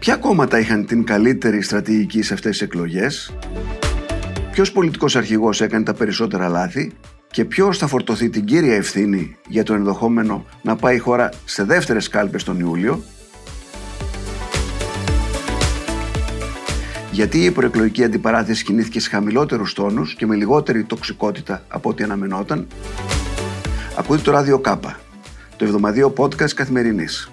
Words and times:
Ποια 0.00 0.16
κόμματα 0.16 0.58
είχαν 0.58 0.86
την 0.86 1.04
καλύτερη 1.04 1.62
στρατηγική 1.62 2.22
σε 2.22 2.34
αυτές 2.34 2.50
τις 2.50 2.60
εκλογές, 2.60 3.34
ποιος 4.50 4.72
πολιτικός 4.72 5.16
αρχηγός 5.16 5.60
έκανε 5.60 5.84
τα 5.84 5.94
περισσότερα 5.94 6.48
λάθη; 6.48 6.92
Και 7.30 7.44
ποιος 7.44 7.78
θα 7.78 7.86
φορτωθεί 7.86 8.30
την 8.30 8.44
κύρια 8.44 8.74
ευθύνη 8.74 9.36
για 9.48 9.62
το 9.62 9.74
ενδεχόμενο 9.74 10.44
να 10.62 10.76
πάει 10.76 10.96
η 10.96 10.98
χώρα 10.98 11.28
σε 11.44 11.64
δεύτερες 11.64 12.08
κάλπες 12.08 12.44
τον 12.44 12.60
Ιούλιο, 12.60 13.02
γιατί 17.10 17.44
η 17.44 17.50
προεκλογική 17.50 18.04
αντιπαράθεση 18.04 18.64
κινήθηκε 18.64 19.00
σε 19.00 19.08
χαμηλότερους 19.08 19.72
τόνους 19.72 20.14
και 20.14 20.26
με 20.26 20.34
λιγότερη 20.34 20.84
τοξικότητα 20.84 21.62
από 21.68 21.88
ό,τι 21.88 22.04
αναμενόταν; 22.04 22.66
Ακούτε 23.98 24.22
το 24.22 24.30
ράδιο 24.30 24.58
Κάπα, 24.58 25.00
το 25.56 25.64
εβδομαδίο 25.64 26.12
podcast 26.16 26.52
καθημερινής. 26.52 27.30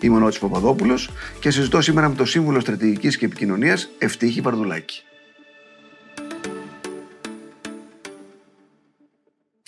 Είμαι 0.00 0.16
ο 0.16 0.18
Νότης 0.18 0.38
Παπαδόπουλος 0.38 1.10
και 1.40 1.50
συζητώ 1.50 1.80
σήμερα 1.80 2.08
με 2.08 2.14
το 2.14 2.24
Σύμβουλο 2.24 2.60
Στρατηγικής 2.60 3.16
και 3.16 3.24
Επικοινωνίας 3.24 3.88
Ευτύχη 3.98 4.40
Παρδουλάκη. 4.40 5.02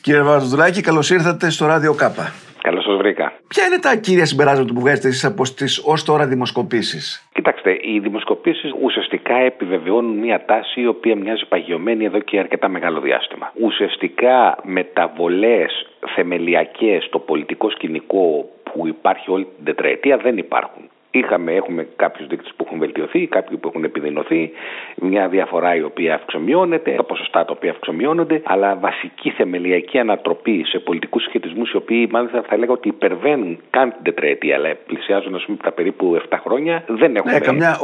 Κύριε 0.02 0.22
Παρδουλάκη, 0.22 0.80
καλώς 0.80 1.10
ήρθατε 1.10 1.50
στο 1.50 1.66
Ράδιο 1.66 1.94
Κάπα. 1.94 2.32
Καλώς 2.62 2.84
σας 2.84 2.96
βρήκα. 2.96 3.32
Ποια 3.48 3.64
είναι 3.66 3.78
τα 3.78 3.96
κύρια 3.96 4.26
συμπεράσματα 4.26 4.72
που 4.72 4.80
βγάζετε 4.80 5.08
εσείς 5.08 5.24
από 5.24 5.42
τις 5.42 5.82
ως 5.84 6.04
τώρα 6.04 6.26
δημοσκοπήσεις; 6.26 7.28
Κοιτάξτε, 7.32 7.78
οι 7.80 7.98
δημοσκοπήσεις 7.98 8.70
ουσιαστικά 8.82 9.34
επιβεβαιώνουν 9.34 10.18
μια 10.18 10.44
τάση 10.44 10.80
η 10.80 10.86
οποία 10.86 11.16
μοιάζει 11.16 11.46
παγιωμένη 11.48 12.04
εδώ 12.04 12.18
και 12.18 12.38
αρκετά 12.38 12.68
μεγάλο 12.68 13.00
διάστημα. 13.00 13.52
Ουσιαστικά 13.60 14.58
μεταβολές 14.62 15.86
θεμελιακές 16.14 17.04
στο 17.04 17.18
πολιτικό 17.18 17.70
σκηνικό 17.70 18.48
που 18.62 18.86
υπάρχει 18.86 19.30
όλη 19.30 19.44
την 19.44 19.64
τετραετία 19.64 20.16
δεν 20.16 20.38
υπάρχουν. 20.38 20.89
Είχαμε, 21.10 21.52
έχουμε 21.52 21.86
κάποιους 21.96 22.28
δείκτες 22.28 22.52
που 22.56 22.64
έχουν 22.66 22.78
βελτιωθεί, 22.78 23.26
κάποιοι 23.26 23.56
που 23.56 23.68
έχουν 23.68 23.84
επιδεινωθεί, 23.84 24.50
μια 24.94 25.28
διαφορά 25.28 25.74
η 25.74 25.82
οποία 25.82 26.14
αυξομειώνεται, 26.14 26.90
τα 26.96 27.04
ποσοστά 27.04 27.44
τα 27.44 27.52
οποία 27.56 27.70
αυξομειώνονται, 27.70 28.42
αλλά 28.44 28.76
βασική 28.80 29.30
θεμελιακή 29.30 29.98
ανατροπή 29.98 30.64
σε 30.64 30.78
πολιτικούς 30.78 31.22
σχετισμού, 31.22 31.62
οι 31.72 31.76
οποίοι 31.76 32.08
μάλιστα 32.10 32.42
θα 32.48 32.54
έλεγα 32.54 32.72
ότι 32.72 32.88
υπερβαίνουν 32.88 33.58
καν 33.70 33.90
την 33.90 34.02
τετραετία, 34.02 34.56
αλλά 34.56 34.76
πλησιάζουν 34.86 35.34
ας 35.34 35.44
πούμε, 35.44 35.58
τα 35.62 35.72
περίπου 35.72 36.20
7 36.30 36.36
χρόνια, 36.44 36.84
δεν 36.88 37.16
έχουμε. 37.16 37.32
Ναι, 37.32 37.38
καμιά 37.38 37.78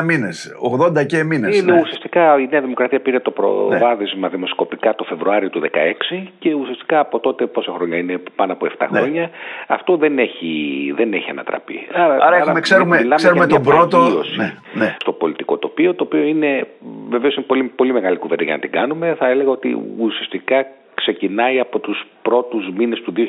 85 0.00 0.04
μήνες, 0.04 0.56
80 0.98 1.06
και 1.06 1.24
μήνες. 1.24 1.58
Είναι 1.58 1.72
ναι. 1.72 1.80
ουσιαστικά 1.80 2.38
η 2.38 2.48
Νέα 2.50 2.60
Δημοκρατία 2.60 3.00
πήρε 3.00 3.18
το 3.20 3.30
προβάδισμα 3.30 4.20
ναι. 4.20 4.28
δημοσκοπικά 4.28 4.94
το 4.94 5.04
Φεβρουάριο 5.04 5.50
του 5.50 5.60
2016 5.60 6.26
και 6.38 6.54
ουσιαστικά 6.54 7.00
από 7.00 7.18
τότε 7.20 7.46
πόσα 7.46 7.72
χρόνια 7.72 7.98
είναι, 7.98 8.22
πάνω 8.36 8.52
από 8.52 8.66
7 8.66 8.86
ναι. 8.90 8.98
χρόνια, 8.98 9.30
αυτό 9.66 9.96
δεν 9.96 10.18
έχει, 10.18 10.52
δεν 10.96 11.12
έχει 11.12 11.30
ανατραπεί. 11.30 11.86
Άρα, 12.20 12.39
έχουμε, 12.40 12.60
ξέρουμε, 12.60 13.08
ξέρουμε 13.14 13.46
τον 13.46 13.62
πρώτο. 13.62 14.22
Ναι, 14.36 14.54
ναι. 14.72 14.96
Στο 14.98 15.12
πολιτικό 15.12 15.58
τοπίο, 15.58 15.94
το 15.94 16.04
οποίο 16.04 16.22
είναι 16.22 16.66
βεβαίως 17.08 17.36
είναι 17.36 17.44
πολύ, 17.44 17.62
πολύ 17.62 17.92
μεγάλη 17.92 18.16
κουβέντα 18.16 18.44
για 18.44 18.54
να 18.54 18.60
την 18.60 18.70
κάνουμε. 18.70 19.14
Θα 19.18 19.28
έλεγα 19.28 19.50
ότι 19.50 19.78
ουσιαστικά 19.98 20.66
ξεκινάει 20.94 21.60
από 21.60 21.78
τους 21.78 22.06
πρώτους 22.22 22.70
μήνες 22.76 23.00
του 23.00 23.12
2015 23.16 23.20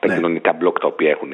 τα 0.00 0.08
ναι. 0.08 0.14
κοινωνικά 0.14 0.52
μπλοκ 0.52 0.78
τα 0.78 0.86
οποία 0.86 1.10
έχουν 1.10 1.32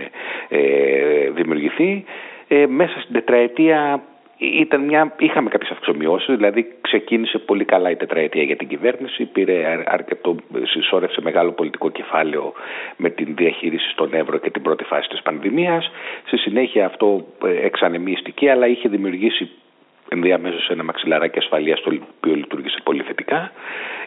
ε, 0.48 1.30
δημιουργηθεί. 1.34 2.04
Ε, 2.48 2.66
μέσα 2.66 3.00
στην 3.00 3.14
τετραετία 3.14 4.02
ήταν 4.40 4.84
μια, 4.84 5.14
είχαμε 5.18 5.48
κάποιες 5.48 5.70
αυξομοιώσεις, 5.70 6.36
δηλαδή 6.36 6.72
ξεκίνησε 6.80 7.38
πολύ 7.38 7.64
καλά 7.64 7.90
η 7.90 7.96
τετραετία 7.96 8.42
για 8.42 8.56
την 8.56 8.68
κυβέρνηση, 8.68 9.24
πήρε 9.24 9.82
αρκετό, 9.86 10.36
συσσόρευσε 10.62 11.20
μεγάλο 11.22 11.52
πολιτικό 11.52 11.90
κεφάλαιο 11.90 12.52
με 12.96 13.10
την 13.10 13.34
διαχείριση 13.34 13.90
στον 13.90 14.14
Εύρο 14.14 14.38
και 14.38 14.50
την 14.50 14.62
πρώτη 14.62 14.84
φάση 14.84 15.08
της 15.08 15.22
πανδημίας. 15.22 15.90
Στη 16.26 16.36
συνέχεια 16.36 16.86
αυτό 16.86 17.26
ε, 17.44 17.66
εξανεμίστηκε, 17.66 18.50
αλλά 18.50 18.66
είχε 18.66 18.88
δημιουργήσει 18.88 19.50
ενδιαμέσως 20.08 20.68
ένα 20.68 20.84
μαξιλαράκι 20.84 21.38
ασφαλείας 21.38 21.80
το 21.80 21.92
οποίο 22.16 22.34
λειτουργήσε 22.34 22.78
πολύ 22.84 23.02
θετικά. 23.02 23.52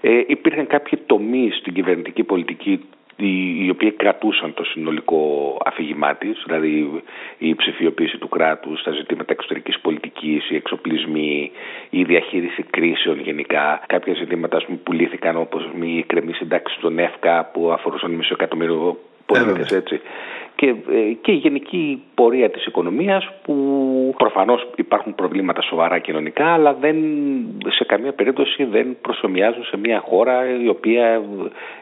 Ε, 0.01 0.21
υπήρχαν 0.27 0.67
κάποιοι 0.67 0.99
τομείς 1.05 1.57
στην 1.57 1.73
κυβερνητική 1.73 2.23
πολιτική 2.23 2.79
οι 3.15 3.69
οποίοι 3.69 3.91
κρατούσαν 3.91 4.53
το 4.53 4.63
συνολικό 4.63 5.57
αφήγημά 5.65 6.15
της, 6.15 6.43
δηλαδή 6.45 7.03
η 7.37 7.55
ψηφιοποίηση 7.55 8.17
του 8.17 8.29
κράτους, 8.29 8.83
τα 8.83 8.91
ζητήματα 8.91 9.31
εξωτερικής 9.31 9.72
πολιτική, 10.23 10.53
οι 10.53 10.55
εξοπλισμοί, 10.55 11.51
η 11.89 12.03
διαχείριση 12.03 12.63
κρίσεων 12.63 13.19
γενικά. 13.19 13.83
Κάποια 13.87 14.13
ζητήματα 14.13 14.63
πούμε, 14.65 14.77
που 14.83 14.91
λύθηκαν 14.91 15.37
όπως 15.37 15.69
η 15.81 16.03
κρεμή 16.07 16.33
συντάξη 16.33 16.75
στον 16.77 16.99
ΕΦΚΑ 16.99 17.49
που 17.53 17.71
αφορούσαν 17.71 18.11
μισό 18.11 18.33
εκατομμύριο 18.33 18.97
πολίτες, 19.25 19.71
έτσι 19.71 20.01
και, 20.55 20.67
ε, 20.67 21.13
και 21.21 21.31
η 21.31 21.35
γενική 21.35 22.03
πορεία 22.15 22.49
της 22.49 22.65
οικονομίας 22.65 23.29
που 23.43 23.55
προφανώς 24.17 24.67
υπάρχουν 24.75 25.15
προβλήματα 25.15 25.61
σοβαρά 25.61 25.99
κοινωνικά 25.99 26.53
αλλά 26.53 26.73
δεν, 26.73 26.95
σε 27.67 27.83
καμία 27.83 28.13
περίπτωση 28.13 28.63
δεν 28.63 28.97
προσωμιάζουν 29.01 29.63
σε 29.63 29.77
μια 29.77 29.99
χώρα 29.99 30.59
η 30.63 30.67
οποία 30.67 31.21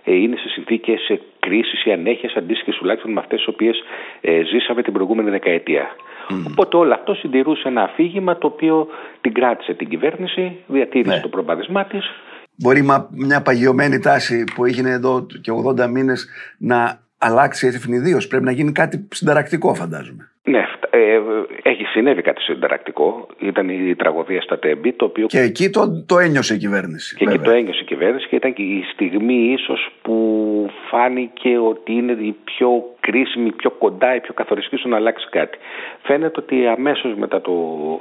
ε, 0.03 0.15
είναι 0.15 0.35
σε 0.35 0.49
συνθήκες 0.49 1.19
κρίσης 1.39 1.85
ή 1.85 1.91
ανέχειας 1.91 2.33
αντίστοιχες 2.33 2.75
τουλάχιστον 2.75 3.11
με 3.11 3.19
αυτές 3.19 3.37
τις 3.37 3.47
οποίες 3.47 3.83
ε, 4.21 4.41
ζήσαμε 4.43 4.81
την 4.81 4.93
προηγούμενη 4.93 5.29
δεκαετία. 5.29 5.95
Οπότε 6.47 6.77
όλο 6.77 6.93
αυτό 6.93 7.13
συντηρούσε 7.13 7.67
ένα 7.67 7.83
αφήγημα 7.83 8.37
το 8.37 8.47
οποίο 8.47 8.87
την 9.21 9.33
κράτησε 9.33 9.73
την 9.73 9.89
κυβέρνηση, 9.89 10.57
διατήρησε 10.67 11.15
ναι. 11.15 11.21
το 11.21 11.27
προπαδισμά 11.27 11.85
της. 11.85 12.05
Μπορεί 12.55 12.85
μια 13.09 13.41
παγιωμένη 13.41 13.99
τάση 13.99 14.43
που 14.55 14.65
έγινε 14.65 14.89
εδώ 14.89 15.25
και 15.41 15.51
80 15.67 15.87
μήνες 15.87 16.27
να 16.57 16.99
αλλάξει 17.17 17.67
ευνηδίω. 17.67 18.17
Πρέπει 18.29 18.43
να 18.43 18.51
γίνει 18.51 18.71
κάτι 18.71 19.07
συνταρακτικό, 19.11 19.73
φαντάζομαι. 19.73 20.30
Ναι, 20.43 20.65
ε, 20.89 21.19
έχει 21.63 21.83
συνέβη 21.85 22.21
κάτι 22.21 22.41
συνταρακτικό. 22.41 23.27
Ήταν 23.39 23.69
η 23.69 23.95
τραγωδία 23.95 24.41
στα 24.41 24.59
Τέμπη, 24.59 24.93
το 24.93 25.05
οποίο. 25.05 25.25
Και 25.27 25.39
εκεί 25.39 25.69
το, 25.69 26.03
το 26.05 26.19
ένιωσε 26.19 26.53
η 26.53 26.57
κυβέρνηση. 26.57 27.15
Και 27.15 27.25
βέβαια. 27.25 27.41
εκεί 27.41 27.49
το 27.49 27.57
ένιωσε 27.57 27.79
η 27.81 27.85
κυβέρνηση 27.85 28.27
και 28.27 28.35
ήταν 28.35 28.53
και 28.53 28.61
η 28.61 28.83
στιγμή 28.93 29.53
ίσως 29.57 29.89
που 30.01 30.15
φάνηκε 30.89 31.57
ότι 31.57 31.91
είναι 31.91 32.11
η 32.11 32.35
πιο 32.43 32.83
κρίσιμη, 32.99 33.47
η 33.47 33.51
πιο 33.51 33.71
κοντά, 33.71 34.15
η 34.15 34.19
πιο 34.19 34.33
καθοριστική 34.33 34.77
στο 34.77 34.87
να 34.87 34.95
αλλάξει 34.95 35.27
κάτι. 35.29 35.57
Φαίνεται 36.01 36.39
ότι 36.39 36.67
αμέσως 36.67 37.15
μετά 37.15 37.41
το 37.41 37.51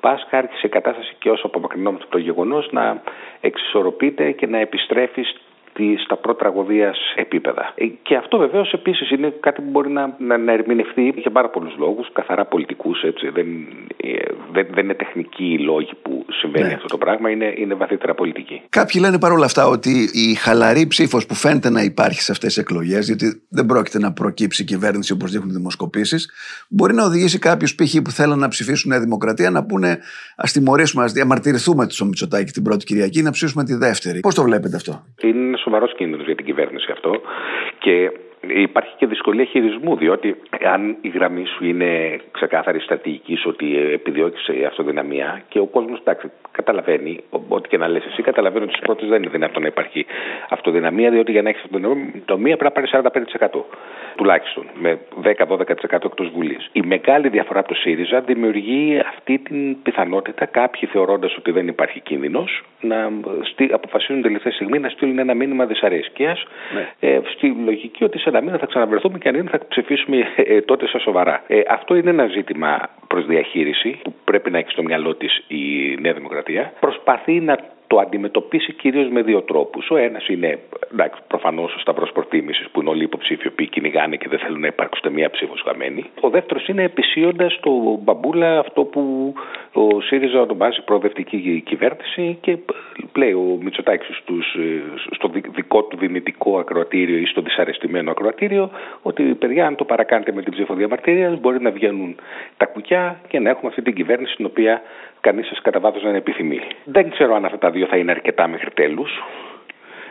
Πάσχα 0.00 0.38
άρχισε 0.38 0.66
η 0.66 0.70
κατάσταση 0.70 1.14
και 1.18 1.30
όσο 1.30 1.46
απομακρυνόμαστε 1.46 2.04
από 2.04 2.12
το 2.12 2.22
γεγονός 2.22 2.68
να 2.70 3.02
εξισορροπείται 3.40 4.30
και 4.30 4.46
να 4.46 4.58
επιστρέφει 4.58 5.22
στα 6.04 6.16
πρωτραγωδία 6.16 6.94
επίπεδα. 7.14 7.72
Ε, 7.74 7.86
και 8.02 8.16
αυτό 8.16 8.38
βεβαίως 8.38 8.72
επίσης 8.72 9.10
είναι 9.10 9.34
κάτι 9.40 9.60
που 9.60 9.70
μπορεί 9.70 9.90
να, 9.90 10.14
να, 10.18 10.38
να 10.38 10.52
ερμηνευτεί 10.52 11.14
για 11.16 11.30
πάρα 11.30 11.48
πολλούς 11.48 11.74
λόγους, 11.78 12.12
καθαρά 12.12 12.44
πολιτικούς. 12.44 13.00
Δεν, 13.32 13.46
ε, 13.96 14.10
δεν, 14.52 14.66
δεν 14.74 14.84
είναι 14.84 14.94
τεχνικοί 14.94 15.44
οι 15.44 15.58
λόγοι 15.58 15.90
που 16.02 16.24
συμβαίνει 16.30 16.66
ναι. 16.66 16.74
αυτό 16.74 16.86
το 16.86 16.98
πράγμα, 16.98 17.30
είναι, 17.30 17.54
είναι 17.56 17.74
βαθύτερα 17.74 18.14
πολιτική. 18.14 18.62
Κάποιοι 18.68 19.00
λένε 19.04 19.18
παρόλα 19.18 19.44
αυτά 19.44 19.66
ότι 19.66 20.10
η 20.12 20.34
χαλαρή 20.34 20.86
ψήφος 20.86 21.26
που 21.26 21.34
φαίνεται 21.34 21.70
να 21.70 21.82
υπάρχει 21.82 22.20
σε 22.20 22.32
αυτές 22.32 22.54
τις 22.54 22.62
εκλογές, 22.62 23.06
γιατί 23.06 23.42
δεν 23.48 23.66
πρόκειται 23.66 23.98
να 23.98 24.12
προκύψει 24.12 24.62
η 24.62 24.64
κυβέρνηση 24.64 25.12
όπως 25.12 25.30
δείχνουν 25.30 25.52
δημοσκοπήσεις, 25.52 26.30
μπορεί 26.68 26.94
να 26.94 27.04
οδηγήσει 27.04 27.38
κάποιους 27.38 27.74
π.χ. 27.74 27.94
που 28.04 28.10
θέλουν 28.10 28.38
να 28.38 28.48
ψηφίσουν 28.48 28.90
Νέα 28.90 29.00
Δημοκρατία 29.00 29.50
να 29.50 29.64
πούνε 29.64 29.98
ας 30.36 30.52
τιμωρήσουμε, 30.52 31.04
ας 31.04 31.12
διαμαρτυρηθούμε 31.12 31.86
τους 31.86 32.02
Μητσοτάκη 32.02 32.52
την 32.52 32.62
πρώτη 32.62 32.84
Κυριακή 32.84 33.22
να 33.22 33.30
ψήσουμε 33.30 33.64
τη 33.64 33.74
δεύτερη. 33.74 34.20
Πώς 34.20 34.34
το 34.34 34.42
βλέπετε 34.42 34.76
αυτό; 34.76 35.04
Είναι 35.22 35.56
σοβαρός 35.60 35.94
κίνδυνος 35.94 36.26
για 36.26 36.34
την 36.34 36.44
κυβέρνηση 36.44 36.92
αυτό. 36.92 37.20
Και 37.78 38.10
υπάρχει 38.48 38.94
και 38.96 39.06
δυσκολία 39.06 39.44
χειρισμού, 39.44 39.96
διότι 39.96 40.36
αν 40.64 40.96
η 41.00 41.08
γραμμή 41.08 41.46
σου 41.46 41.64
είναι 41.64 42.20
ξεκάθαρη 42.30 42.80
στρατηγικής 42.80 43.46
ότι 43.46 43.78
επιδιώκει 43.78 44.64
αυτοδυναμία 44.64 45.42
και 45.48 45.58
ο 45.58 45.66
κόσμος 45.66 46.02
καταλαβαίνει, 46.52 47.20
ό,τι 47.48 47.68
και 47.68 47.76
να 47.76 47.88
λες 47.88 48.04
εσύ, 48.04 48.22
καταλαβαίνει 48.22 48.64
ότι 48.64 48.74
στι 48.74 48.82
πρώτε 48.84 49.06
δεν 49.06 49.22
είναι 49.22 49.30
δυνατόν 49.30 49.62
να 49.62 49.68
υπάρχει 49.68 50.06
αυτοδυναμία, 50.48 51.10
διότι 51.10 51.32
για 51.32 51.42
να 51.42 51.48
έχεις 51.48 51.62
αυτοδυναμία 51.64 52.56
πρέπει 52.56 52.64
να 52.64 52.70
πάρεις 52.70 52.90
45% 52.90 53.64
τουλάχιστον, 54.20 54.64
με 54.74 54.98
10-12% 55.22 56.04
εκτός 56.04 56.30
Βουλής. 56.34 56.68
Η 56.72 56.80
μεγάλη 56.80 57.28
διαφορά 57.28 57.58
από 57.58 57.68
το 57.68 57.74
ΣΥΡΙΖΑ 57.74 58.20
δημιουργεί 58.20 59.00
αυτή 59.08 59.38
την 59.38 59.82
πιθανότητα 59.82 60.46
κάποιοι 60.46 60.88
θεωρώντας 60.88 61.36
ότι 61.36 61.50
δεν 61.50 61.68
υπάρχει 61.68 62.00
κίνδυνος 62.00 62.62
να 62.80 63.10
αποφασίζουν 63.70 64.22
τελευταία 64.22 64.52
στιγμή 64.52 64.78
να 64.78 64.88
στείλουν 64.88 65.18
ένα 65.18 65.34
μήνυμα 65.34 65.66
δυσαρέσκειας 65.66 66.44
ναι. 66.74 67.08
ε, 67.08 67.20
στη 67.24 67.56
λογική 67.64 68.04
ότι 68.04 68.18
σε 68.18 68.28
ένα 68.28 68.40
μήνα 68.40 68.58
θα 68.58 68.66
ξαναβρεθούμε 68.66 69.18
και 69.18 69.28
αν 69.28 69.34
είναι 69.34 69.50
θα 69.50 69.58
ψηφίσουμε 69.68 70.16
ε, 70.36 70.60
τότε 70.60 70.86
στα 70.86 70.98
σοβαρά. 70.98 71.42
Ε, 71.46 71.60
αυτό 71.68 71.94
είναι 71.94 72.10
ένα 72.10 72.26
ζήτημα 72.26 72.88
προς 73.06 73.26
διαχείριση 73.26 74.00
που 74.02 74.14
πρέπει 74.24 74.50
να 74.50 74.58
έχει 74.58 74.70
στο 74.70 74.82
μυαλό 74.82 75.14
της 75.14 75.44
η 75.48 75.96
Νέα 76.00 76.12
Δημοκρατία. 76.12 76.72
Προσπαθεί 76.80 77.40
να 77.40 77.58
το 77.90 77.98
αντιμετωπίσει 77.98 78.72
κυρίως 78.72 79.08
με 79.08 79.22
δύο 79.22 79.42
τρόπους. 79.42 79.90
Ο 79.90 79.96
ένας 79.96 80.28
είναι 80.28 80.58
προφανώς 81.26 81.74
ο 81.74 81.78
σταυρός 81.78 82.12
προτίμησης 82.12 82.68
που 82.70 82.80
είναι 82.80 82.90
όλοι 82.90 83.00
οι 83.00 83.04
υποψήφοι 83.04 83.50
που 83.50 83.64
κυνηγάνε 83.64 84.16
και 84.16 84.28
δεν 84.28 84.38
θέλουν 84.38 84.60
να 84.60 84.66
υπάρξουν 84.66 85.12
μία 85.12 85.30
ψήφος 85.30 85.62
χαμένη. 85.66 86.04
Ο 86.20 86.28
δεύτερος 86.30 86.68
είναι 86.68 86.82
επισύοντα 86.82 87.46
το 87.60 87.70
μπαμπούλα 88.02 88.58
αυτό 88.58 88.84
που 88.84 89.32
ο 89.72 90.00
ΣΥΡΙΖΑ 90.00 90.40
ονομάζει 90.40 90.82
προοδευτική 90.84 91.62
κυβέρνηση 91.66 92.38
και 92.40 92.58
λέει 93.14 93.32
ο 93.32 93.58
Μητσοτάκης 93.62 94.22
στο 95.10 95.30
δικό 95.54 95.82
του 95.82 95.96
δυνητικό 95.96 96.58
ακροατήριο 96.58 97.18
ή 97.18 97.26
στο 97.26 97.40
δυσαρεστημένο 97.40 98.10
ακροατήριο 98.10 98.70
ότι 99.02 99.22
παιδιά 99.22 99.66
αν 99.66 99.76
το 99.76 99.84
παρακάνετε 99.84 100.32
με 100.32 100.42
την 100.42 100.52
ψήφο 100.52 100.74
διαμαρτυρία 100.74 101.38
μπορεί 101.40 101.60
να 101.60 101.70
βγαίνουν 101.70 102.16
τα 102.56 102.66
κουκιά 102.66 103.20
και 103.28 103.38
να 103.38 103.50
έχουμε 103.50 103.68
αυτή 103.68 103.82
την 103.82 103.94
κυβέρνηση 103.94 104.36
την 104.36 104.46
οποία 104.46 104.82
κανείς 105.20 105.46
σας 105.46 105.60
κατά 105.62 105.80
βάθος 105.80 106.02
δεν 106.02 106.14
επιθυμεί. 106.14 106.60
Δεν 106.84 107.10
ξέρω 107.10 107.34
αν 107.34 107.44
αυτά 107.44 107.58
τα 107.58 107.70
δύο 107.70 107.86
θα 107.86 107.96
είναι 107.96 108.10
αρκετά 108.10 108.48
μέχρι 108.48 108.70
τέλους. 108.70 109.10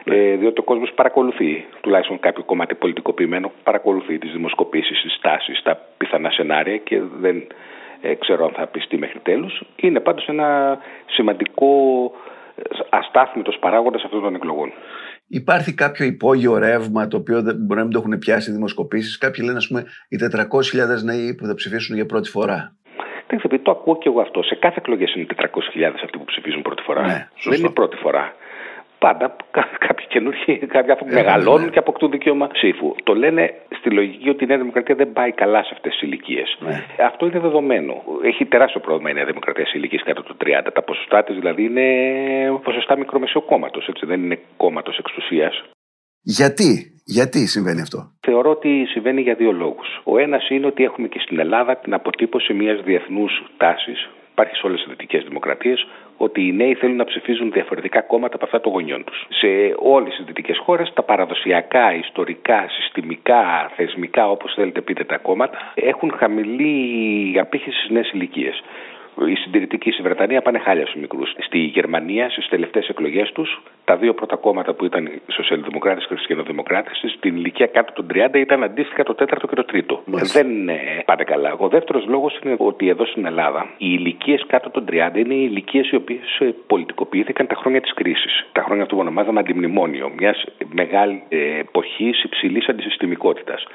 Ε, 0.03 0.35
διότι 0.35 0.59
ο 0.59 0.63
κόσμος 0.63 0.91
παρακολουθεί, 0.95 1.65
τουλάχιστον 1.81 2.19
κάποιο 2.19 2.43
κομμάτι 2.43 2.75
πολιτικοποιημένο, 2.75 3.51
παρακολουθεί 3.63 4.17
τις 4.17 4.31
δημοσκοπήσεις, 4.31 5.01
τις 5.01 5.19
τάσει, 5.21 5.63
τα 5.63 5.79
πιθανά 5.97 6.31
σενάρια 6.31 6.77
και 6.77 7.01
δεν 7.19 7.47
ε, 8.01 8.13
ξέρω 8.13 8.45
αν 8.45 8.51
θα 8.51 8.67
πιστεί 8.67 8.97
μέχρι 8.97 9.19
τέλους. 9.19 9.63
Είναι 9.75 9.99
πάντως 9.99 10.27
ένα 10.27 10.79
σημαντικό 11.05 11.67
ε, 12.55 12.61
αστάθμητος 12.89 13.57
παράγοντας 13.59 14.03
αυτών 14.03 14.21
των 14.21 14.35
εκλογών. 14.35 14.71
Υπάρχει 15.27 15.73
κάποιο 15.73 16.05
υπόγειο 16.05 16.57
ρεύμα 16.57 17.07
το 17.07 17.17
οποίο 17.17 17.41
δεν, 17.41 17.55
μπορεί 17.55 17.79
να 17.79 17.85
μην 17.85 17.93
το 17.93 17.99
έχουν 17.99 18.19
πιάσει 18.19 18.49
οι 18.49 18.53
δημοσκοπήσεις; 18.53 19.17
Κάποιοι 19.17 19.43
λένε, 19.45 19.57
ας 19.57 19.67
πούμε, 19.67 19.85
οι 20.09 20.17
400.000 20.17 21.03
νέοι 21.03 21.35
που 21.35 21.45
θα 21.45 21.53
ψηφίσουν 21.53 21.95
για 21.95 22.05
πρώτη 22.05 22.29
φορά. 22.29 22.75
Δεν 23.37 23.61
το 23.63 23.71
ακούω 23.71 23.97
και 23.97 24.09
εγώ 24.09 24.21
αυτό. 24.21 24.43
Σε 24.43 24.55
κάθε 24.55 24.75
εκλογές 24.77 25.13
είναι 25.13 25.25
400.000 25.35 25.45
αυτοί 26.03 26.17
που 26.17 26.23
ψηφίζουν 26.23 26.61
πρώτη 26.61 26.81
φορά. 26.81 27.01
Ναι, 27.01 27.27
δεν 27.43 27.59
είναι 27.59 27.69
πρώτη 27.69 27.95
φορά. 27.95 28.33
Πάντα 28.99 29.35
κάποιοι 29.87 30.05
καινούργοι, 30.07 30.57
κάποιοι 30.57 30.91
άνθρωποι 30.91 31.11
ε, 31.11 31.15
μεγαλώνουν 31.15 31.63
ναι. 31.63 31.69
και 31.69 31.79
αποκτούν 31.79 32.11
δικαίωμα 32.11 32.47
ψήφου. 32.47 32.95
Το 33.03 33.13
λένε 33.15 33.53
στη 33.79 33.89
λογική 33.89 34.29
ότι 34.29 34.43
η 34.43 34.47
Νέα 34.47 34.57
Δημοκρατία 34.57 34.95
δεν 34.95 35.13
πάει 35.13 35.31
καλά 35.31 35.63
σε 35.63 35.69
αυτές 35.73 35.91
τις 35.91 36.01
ηλικίες. 36.01 36.57
Ναι. 36.59 36.83
Αυτό 37.05 37.25
είναι 37.25 37.39
δεδομένο. 37.39 38.03
Έχει 38.23 38.45
τεράστιο 38.45 38.79
πρόβλημα 38.79 39.09
η 39.09 39.13
Νέα 39.13 39.25
Δημοκρατία 39.25 39.65
σε 39.65 39.77
ηλικίες 39.77 40.03
κάτω 40.05 40.21
του 40.23 40.37
30. 40.43 40.67
Τα 40.73 40.81
ποσοστά 40.81 41.23
της 41.23 41.35
δηλαδή 41.35 41.63
είναι 41.63 41.85
ποσοστά 42.63 42.97
μικρομεσαίου 42.97 43.45
κόμματος. 43.45 43.89
Δεν 44.01 44.23
είναι 44.23 44.39
κόμματος 44.57 44.97
εξουσίας. 44.97 45.63
Γιατί, 46.21 46.98
γιατί 47.17 47.45
συμβαίνει 47.45 47.81
αυτό; 47.81 48.11
Θεωρώ 48.19 48.49
ότι 48.51 48.85
συμβαίνει 48.85 49.21
για 49.21 49.35
δύο 49.35 49.51
λόγους. 49.51 50.01
Ο 50.03 50.17
ένας 50.17 50.49
είναι 50.49 50.65
ότι 50.65 50.83
έχουμε 50.83 51.07
και 51.07 51.19
στην 51.19 51.39
Ελλάδα 51.39 51.75
την 51.77 51.93
αποτύπωση 51.93 52.53
μιας 52.53 52.81
διεθνούς 52.81 53.43
τάσης 53.57 54.09
υπάρχει 54.39 54.55
σε 54.55 54.65
όλες 54.67 54.79
τις 54.79 54.89
δυτικές 54.89 55.23
δημοκρατίες, 55.23 55.87
ότι 56.17 56.47
οι 56.47 56.51
νέοι 56.51 56.73
θέλουν 56.73 56.95
να 56.95 57.03
ψηφίζουν 57.03 57.51
διαφορετικά 57.51 58.01
κόμματα 58.01 58.35
από 58.35 58.45
αυτά 58.45 58.61
των 58.61 58.71
γονιών 58.71 59.03
τους. 59.03 59.27
Σε 59.29 59.47
όλες 59.79 60.15
τις 60.15 60.25
δυτικές 60.25 60.57
χώρες, 60.65 60.91
τα 60.93 61.03
παραδοσιακά, 61.03 61.95
ιστορικά, 61.95 62.65
συστημικά, 62.69 63.71
θεσμικά, 63.75 64.29
όπως 64.29 64.53
θέλετε 64.53 64.81
πείτε 64.81 65.03
τα 65.03 65.17
κόμματα, 65.17 65.57
έχουν 65.75 66.11
χαμηλή 66.17 67.39
απήχηση 67.39 67.77
στις 67.77 67.89
νέες 67.89 68.11
ηλικίες 68.11 68.63
οι 69.27 69.35
συντηρητικοί 69.35 69.91
στη 69.91 70.01
Βρετανία 70.01 70.41
πάνε 70.41 70.59
χάλια 70.59 70.85
στους 70.85 71.01
μικρούς. 71.01 71.33
Στη 71.39 71.57
Γερμανία, 71.57 72.29
στις 72.29 72.47
τελευταίες 72.47 72.87
εκλογές 72.87 73.31
τους, 73.31 73.61
τα 73.85 73.97
δύο 73.97 74.13
πρώτα 74.13 74.35
κόμματα 74.35 74.73
που 74.73 74.85
ήταν 74.85 75.05
οι 75.05 75.21
Σοσιαλδημοκράτες 75.31 76.05
και 76.07 76.13
οι 76.13 76.15
Χριστιανοδημοκράτες, 76.15 77.03
στην 77.17 77.35
ηλικία 77.35 77.65
κάτω 77.67 77.93
των 77.93 78.07
30 78.07 78.39
ήταν 78.39 78.63
αντίστοιχα 78.63 79.03
το 79.03 79.15
τέταρτο 79.15 79.47
και 79.47 79.55
το 79.55 79.63
τρίτο. 79.63 80.01
Δεν 80.05 80.69
ε, 80.69 80.75
πάνε 81.05 81.23
καλά. 81.23 81.53
Ο 81.57 81.67
δεύτερος 81.67 82.05
λόγος 82.07 82.39
είναι 82.43 82.55
ότι 82.57 82.89
εδώ 82.89 83.05
στην 83.05 83.25
Ελλάδα 83.25 83.69
οι 83.77 83.87
ηλικίες 83.99 84.43
κάτω 84.47 84.69
των 84.69 84.85
30 84.91 85.15
είναι 85.15 85.33
οι 85.33 85.47
ηλικίες 85.49 85.89
οι 85.89 85.95
οποίες 85.95 86.39
ε, 86.39 86.53
πολιτικοποιήθηκαν 86.67 87.47
τα 87.47 87.55
χρόνια 87.55 87.81
της 87.81 87.93
κρίσης. 87.93 88.45
Τα 88.51 88.61
χρόνια 88.61 88.85
του 88.85 88.97
ονομάζαμε 88.99 89.39
αντιμνημόνιο, 89.39 90.11
μιας 90.17 90.43
μεγάλη 90.71 91.23
ε, 91.29 91.59
εποχής 91.59 92.23
υψηλής 92.23 92.67
αντισυστημικότητας. 92.67 93.65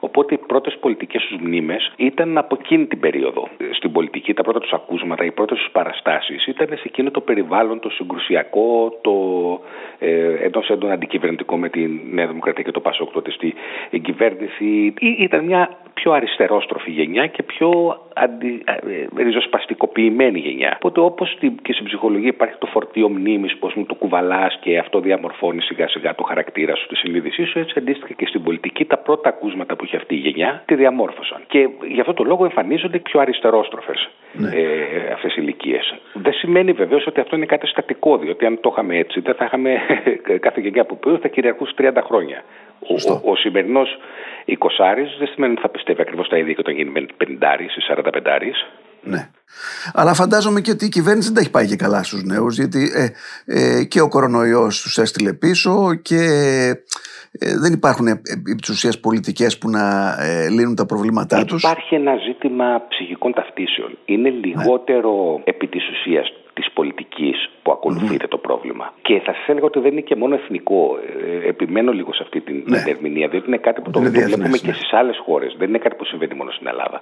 Οπότε 0.00 0.34
οι 0.34 0.38
πρώτες 0.46 0.76
πολιτικές 0.80 1.22
τους 1.22 1.36
μνήμες 1.40 1.92
ήταν 1.96 2.38
από 2.38 2.56
εκείνη 2.60 2.86
την 2.86 3.00
περίοδο. 3.00 3.48
Στην 3.72 3.92
πολιτική, 3.92 4.34
τα 4.34 4.42
πρώτα 4.42 4.60
τους 4.60 4.72
ακούσματα, 4.82 5.24
οι 5.24 5.30
πρώτες 5.30 5.58
τους 5.58 5.70
παραστάσεις 5.72 6.46
ήταν 6.46 6.68
σε 6.68 6.82
εκείνο 6.84 7.10
το 7.10 7.20
περιβάλλον, 7.20 7.80
το 7.80 7.90
συγκρουσιακό, 7.90 8.98
το 9.00 9.14
ε, 9.98 10.44
εντός 10.44 10.68
έντονα 10.68 10.92
αντικυβερνητικό 10.92 11.56
με 11.56 11.68
τη 11.68 11.80
Νέα 12.10 12.26
Δημοκρατία 12.26 12.64
και 12.64 12.70
το 12.70 12.80
Πασόκ 12.80 13.12
τότε 13.12 13.30
στη 13.30 13.54
κυβέρνηση. 14.02 14.94
Ήταν 15.18 15.44
μια 15.44 15.68
πιο 15.94 16.12
αριστερόστροφη 16.12 16.90
γενιά 16.90 17.26
και 17.26 17.42
πιο 17.42 17.70
αντι, 18.14 18.62
ε, 19.16 19.22
ριζοσπαστικοποιημένη 19.22 20.38
γενιά. 20.38 20.72
Οπότε 20.76 21.00
όπως 21.00 21.36
και 21.62 21.72
στην 21.72 21.84
ψυχολογία 21.84 22.28
υπάρχει 22.28 22.54
το 22.58 22.66
φορτίο 22.66 23.08
μνήμης, 23.08 23.56
πώ 23.56 23.70
μου 23.74 23.84
το 23.84 23.94
κουβαλάς 23.94 24.58
και 24.60 24.78
αυτό 24.78 25.00
διαμορφώνεις 25.00 25.64
σιγά 25.64 25.88
σιγά 25.88 26.14
το 26.14 26.22
χαρακτήρα 26.22 26.74
σου, 26.74 26.86
τη 26.86 26.96
συνείδησή 26.96 27.44
σου, 27.44 27.58
έτσι 27.58 27.74
αντίστοιχα 27.78 28.12
και 28.12 28.26
στην 28.26 28.42
πολιτική 28.42 28.84
τα 28.84 28.96
πρώτα 28.96 29.28
ακούσματα 29.28 29.76
που 29.76 29.84
είχε 29.84 29.96
αυτή 29.96 30.14
η 30.14 30.18
γενιά 30.18 30.62
τη 30.66 30.74
διαμόρφωσαν. 30.74 31.40
Και 31.46 31.68
γι' 31.88 32.00
αυτό 32.00 32.12
το 32.14 32.24
λόγο 32.24 32.44
εμφανίζονται 32.44 32.98
πιο 32.98 33.20
αριστερόστροφες 33.20 34.10
ναι. 34.32 34.48
ε, 34.48 34.71
αυτές 35.12 35.32
οι 35.32 35.38
ηλικίες. 35.38 35.94
Δεν 36.12 36.32
σημαίνει 36.32 36.72
βεβαίως 36.72 37.06
ότι 37.06 37.20
αυτό 37.20 37.36
είναι 37.36 37.46
κάτι 37.46 37.66
στατικό, 37.66 38.18
διότι 38.18 38.46
αν 38.46 38.60
το 38.60 38.68
είχαμε 38.72 38.96
έτσι 38.96 39.20
δεν 39.20 39.34
θα 39.34 39.44
είχαμε 39.44 39.70
κάθε 40.46 40.60
γενιά 40.60 40.84
που 40.84 40.98
πει 40.98 41.18
θα 41.22 41.28
κυριαρχούσε 41.28 41.72
30 41.78 42.02
χρόνια. 42.04 42.44
Ο, 42.80 43.12
ο, 43.12 43.30
ο 43.30 43.36
σημερινός 43.36 43.98
20 44.46 44.52
δεν 45.18 45.28
σημαίνει 45.32 45.52
ότι 45.52 45.62
θα 45.62 45.68
πιστεύει 45.68 46.00
ακριβώς 46.00 46.28
τα 46.28 46.36
ίδια 46.36 46.52
και 46.52 46.60
όταν 46.60 46.74
γίνει 46.74 47.06
50 47.18 47.24
ή 47.60 47.68
45. 47.94 48.12
Ναι. 49.02 49.28
Αλλά 49.92 50.14
φαντάζομαι 50.14 50.60
και 50.60 50.70
ότι 50.70 50.84
η 50.84 50.88
κυβέρνηση 50.88 51.26
δεν 51.26 51.34
τα 51.34 51.40
έχει 51.40 51.50
πάει 51.50 51.66
και 51.66 51.76
καλά 51.76 52.02
στους 52.02 52.22
νέους, 52.22 52.58
γιατί 52.58 52.92
ε, 52.94 53.08
ε, 53.44 53.84
και 53.84 54.00
ο 54.00 54.08
κορονοϊός 54.08 54.80
τους 54.80 54.98
έστειλε 54.98 55.32
πίσω 55.32 55.94
και 55.94 56.16
ε, 56.16 56.72
δεν 57.38 57.72
υπάρχουν 57.72 58.06
επί 58.06 58.54
τη 58.62 58.72
ουσίας 58.72 59.00
πολιτικές 59.00 59.58
που 59.58 59.70
να 59.70 60.16
ε, 60.22 60.48
λύνουν 60.48 60.74
τα 60.74 60.86
προβλήματά 60.86 61.44
τους. 61.44 61.62
Υπάρχει 61.62 61.94
ένα 61.94 62.16
ζήτημα 62.16 62.82
ψυχικών 62.88 63.32
ταυτίσεων. 63.32 63.98
Είναι 64.04 64.30
ναι. 64.30 64.36
λιγότερο 64.36 65.36
ναι. 65.36 65.42
επί 65.44 65.66
της 65.66 65.88
ουσίας 65.90 66.32
της 66.54 66.70
πολιτικής 66.74 67.50
που 67.62 67.72
ακολουθειται 67.72 68.26
το 68.26 68.38
πρόβλημα. 68.38 68.92
Και 69.02 69.20
θα 69.24 69.32
σας 69.32 69.48
έλεγα 69.48 69.66
ότι 69.66 69.78
δεν 69.80 69.92
είναι 69.92 70.00
και 70.00 70.16
μόνο 70.16 70.34
εθνικό. 70.34 70.98
Ε, 71.44 71.48
επιμένω 71.48 71.92
λίγο 71.92 72.12
σε 72.12 72.22
αυτή 72.22 72.40
την 72.40 72.64
ναι. 72.66 72.82
ερμηνεία, 72.86 73.28
διότι 73.28 73.46
είναι 73.46 73.56
κάτι 73.56 73.80
που 73.80 73.90
το, 73.90 74.00
βλέπουμε 74.00 74.48
ναι. 74.48 74.58
και 74.58 74.72
στις 74.72 74.92
άλλες 74.92 75.18
χώρες. 75.24 75.54
Δεν 75.58 75.68
είναι 75.68 75.78
κάτι 75.78 75.96
που 75.96 76.04
συμβαίνει 76.04 76.34
μόνο 76.34 76.50
στην 76.50 76.66
Ελλάδα. 76.66 77.00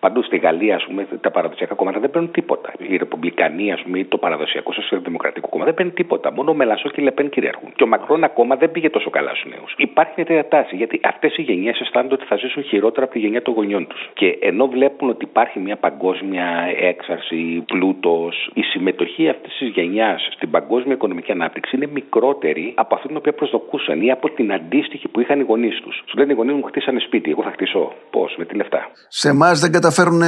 Παντού 0.00 0.22
στη 0.22 0.36
Γαλλία, 0.36 0.74
ας 0.74 0.84
πούμε, 0.84 1.06
τα 1.20 1.30
παραδοσιακά 1.30 1.74
κόμματα 1.74 1.98
δεν 2.00 2.10
παίρνουν 2.10 2.30
τίποτα. 2.30 2.72
Οι 2.78 2.96
Ρεπουμπλικανοί, 2.96 3.72
ας 3.72 3.82
πούμε, 3.82 3.98
ή 3.98 4.04
το 4.04 4.18
παραδοσιακό 4.18 4.72
Σοσιαλδημοκρατικό 4.72 5.48
κόμμα 5.48 5.64
δεν 5.64 5.74
παίρνουν 5.74 5.94
τίποτα. 5.94 6.32
Μόνο 6.32 6.50
ο 6.50 6.54
Μελασός 6.54 6.92
και 6.92 7.00
η 7.00 7.04
Λεπέν 7.04 7.28
κυριαρχούν. 7.28 7.72
Και 7.76 7.82
ο 7.82 7.86
Μακρόν 7.86 8.24
ακόμα 8.24 8.56
δεν 8.56 8.70
πήγε 8.70 8.90
τόσο 8.90 9.10
καλά 9.10 9.34
στους 9.34 9.50
νέους. 9.50 9.74
Υπάρχει 9.76 10.12
μια 10.16 10.26
τέτοια 10.26 10.48
τάση, 10.48 10.76
γιατί 10.76 11.00
αυτές 11.02 11.36
οι 11.36 11.42
γενιές 11.42 11.80
αισθάνονται 11.80 12.14
ότι 12.14 12.24
θα 12.24 12.36
ζήσουν 12.36 12.62
χειρότερα 12.62 13.04
από 13.04 13.14
τη 13.14 13.20
γενιά 13.20 13.42
των 13.42 13.54
γονιών 13.54 13.86
τους. 13.86 14.10
Και 14.14 14.38
ενώ 14.40 14.66
βλέπουν 14.66 15.08
ότι 15.08 15.24
υπάρχει 15.24 15.58
μια 15.58 15.76
παγκόσμια 15.76 16.46
έξαρση, 16.80 17.64
πλούτος, 17.66 18.50
η 18.54 18.62
συμμετοχή 18.62 19.28
αυτής 19.28 19.56
της 19.58 19.68
γενιάς 19.68 19.99
στην 20.34 20.50
παγκόσμια 20.50 20.94
οικονομική 20.94 21.32
ανάπτυξη 21.32 21.76
είναι 21.76 21.86
μικρότερη 21.86 22.72
από 22.76 22.94
αυτή 22.94 23.06
την 23.06 23.16
οποία 23.16 23.32
προσδοκούσαν 23.32 24.00
ή 24.02 24.10
από 24.10 24.30
την 24.30 24.52
αντίστοιχη 24.52 25.08
που 25.08 25.20
είχαν 25.20 25.40
οι 25.40 25.42
γονείς 25.42 25.80
τους. 25.80 26.02
Σου 26.06 26.18
λένε 26.18 26.32
οι 26.32 26.34
γονείς 26.34 26.54
μου 26.54 26.62
χτίσανε 26.62 27.00
σπίτι, 27.00 27.30
εγώ 27.30 27.42
θα 27.42 27.50
χτίσω. 27.50 27.92
Πώς, 28.10 28.34
με 28.38 28.44
τι 28.44 28.54
λεφτά. 28.54 28.90
Σε 29.08 29.28
εμάς 29.28 29.60
δεν 29.60 29.72
καταφέρουν, 29.72 30.20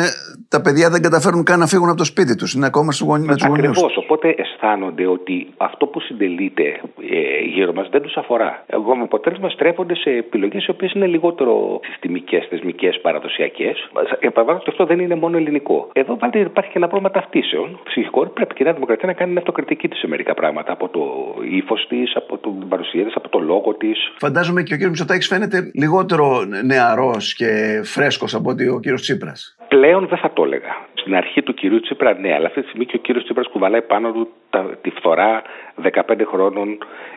τα 0.49 0.61
παιδιά 0.61 0.91
δεν 0.91 1.03
καταφέρουν 1.03 1.45
καν 1.45 1.59
να 1.59 1.67
φύγουν 1.67 1.89
από 1.89 1.97
το 1.97 2.05
σπίτι 2.05 2.35
τους. 2.37 2.55
Είναι 2.55 2.67
ακόμα 2.67 2.93
στους 2.93 3.07
γονεί 3.07 3.27
τους. 3.27 3.45
Ακριβώς. 3.45 3.97
Οπότε 3.97 4.35
αισθάνονται 4.39 5.07
ότι 5.07 5.47
αυτό 5.57 5.87
που 5.87 6.01
συντελείται 6.01 6.81
ε, 7.11 7.45
γύρω 7.55 7.73
μας 7.73 7.89
δεν 7.89 8.03
τους 8.03 8.17
αφορά. 8.17 8.65
Εγώ 8.67 8.97
με 8.97 9.03
αποτέλεσμα 9.03 9.49
στρέφονται 9.49 9.95
σε 9.95 10.11
επιλογές 10.11 10.67
οι 10.67 10.71
οποίες 10.71 10.93
είναι 10.93 11.07
λιγότερο 11.07 11.81
συστημικές, 11.85 12.47
θεσμικές, 12.51 13.01
παραδοσιακές. 13.01 13.91
Επαναλαμβάνω 14.19 14.59
ότι 14.59 14.71
αυτό 14.71 14.85
δεν 14.85 14.99
είναι 14.99 15.15
μόνο 15.15 15.37
ελληνικό. 15.37 15.89
Εδώ 15.93 16.17
βάλτε 16.19 16.39
υπάρχει 16.39 16.71
και 16.71 16.79
ένα 16.79 16.89
πρόβλημα 16.89 17.13
ταυτίσεων 17.13 17.81
ψυχικό. 17.85 18.27
Πρέπει 18.27 18.55
και 18.55 18.69
η 18.69 18.73
Δημοκρατία 18.73 19.07
να 19.07 19.13
κάνει 19.13 19.33
μια 19.33 19.43
αυτοκριτική 19.63 19.89
της 19.89 19.99
σε 19.99 20.09
μερικά 20.09 20.35
πράγματα. 20.35 20.73
Από 20.73 20.89
το 20.89 21.03
ύφος 21.51 21.87
της, 21.89 22.17
από 22.17 22.39
την 22.39 22.69
παρουσία 22.69 23.05
της, 23.05 23.15
από 23.17 23.29
το 23.29 23.39
λόγο 23.39 23.75
της. 23.75 24.13
Φαντάζομαι 24.19 24.63
και 24.63 24.75
ο 24.75 24.77
κ. 24.77 24.83
Μητσοτάκης 24.83 25.27
φαίνεται 25.27 25.71
λιγότερο 25.75 26.45
νεαρός 26.65 27.35
και 27.35 27.81
φρέσκος 27.85 28.35
από 28.35 28.51
ότι 28.51 28.69
ο 28.69 28.81
κ. 28.81 28.95
Τσίπρας. 28.95 29.57
Πλέον 29.69 30.07
δεν 30.07 30.19
θα 30.19 30.33
το 30.33 30.45
έλεγα. 30.45 30.73
Στην 30.95 31.15
αρχή 31.15 31.43
του 31.43 31.55
κυρίου 31.55 31.81
Τσίπρα, 31.81 32.15
ναι, 32.15 32.35
αλλά 32.35 32.47
αυτή 32.47 32.61
τη 32.61 32.67
στιγμή 32.67 32.87
και 32.87 32.97
ο 32.97 32.99
κύριος 32.99 33.25
Τσίπρας 33.25 33.49
κουβαλάει 33.49 33.83
πάνω 33.83 34.13
του 34.13 34.29
τα, 34.51 34.79
τη 34.83 34.91
φθορά 34.91 35.43
15 35.83 35.91
χρόνων 36.33 36.69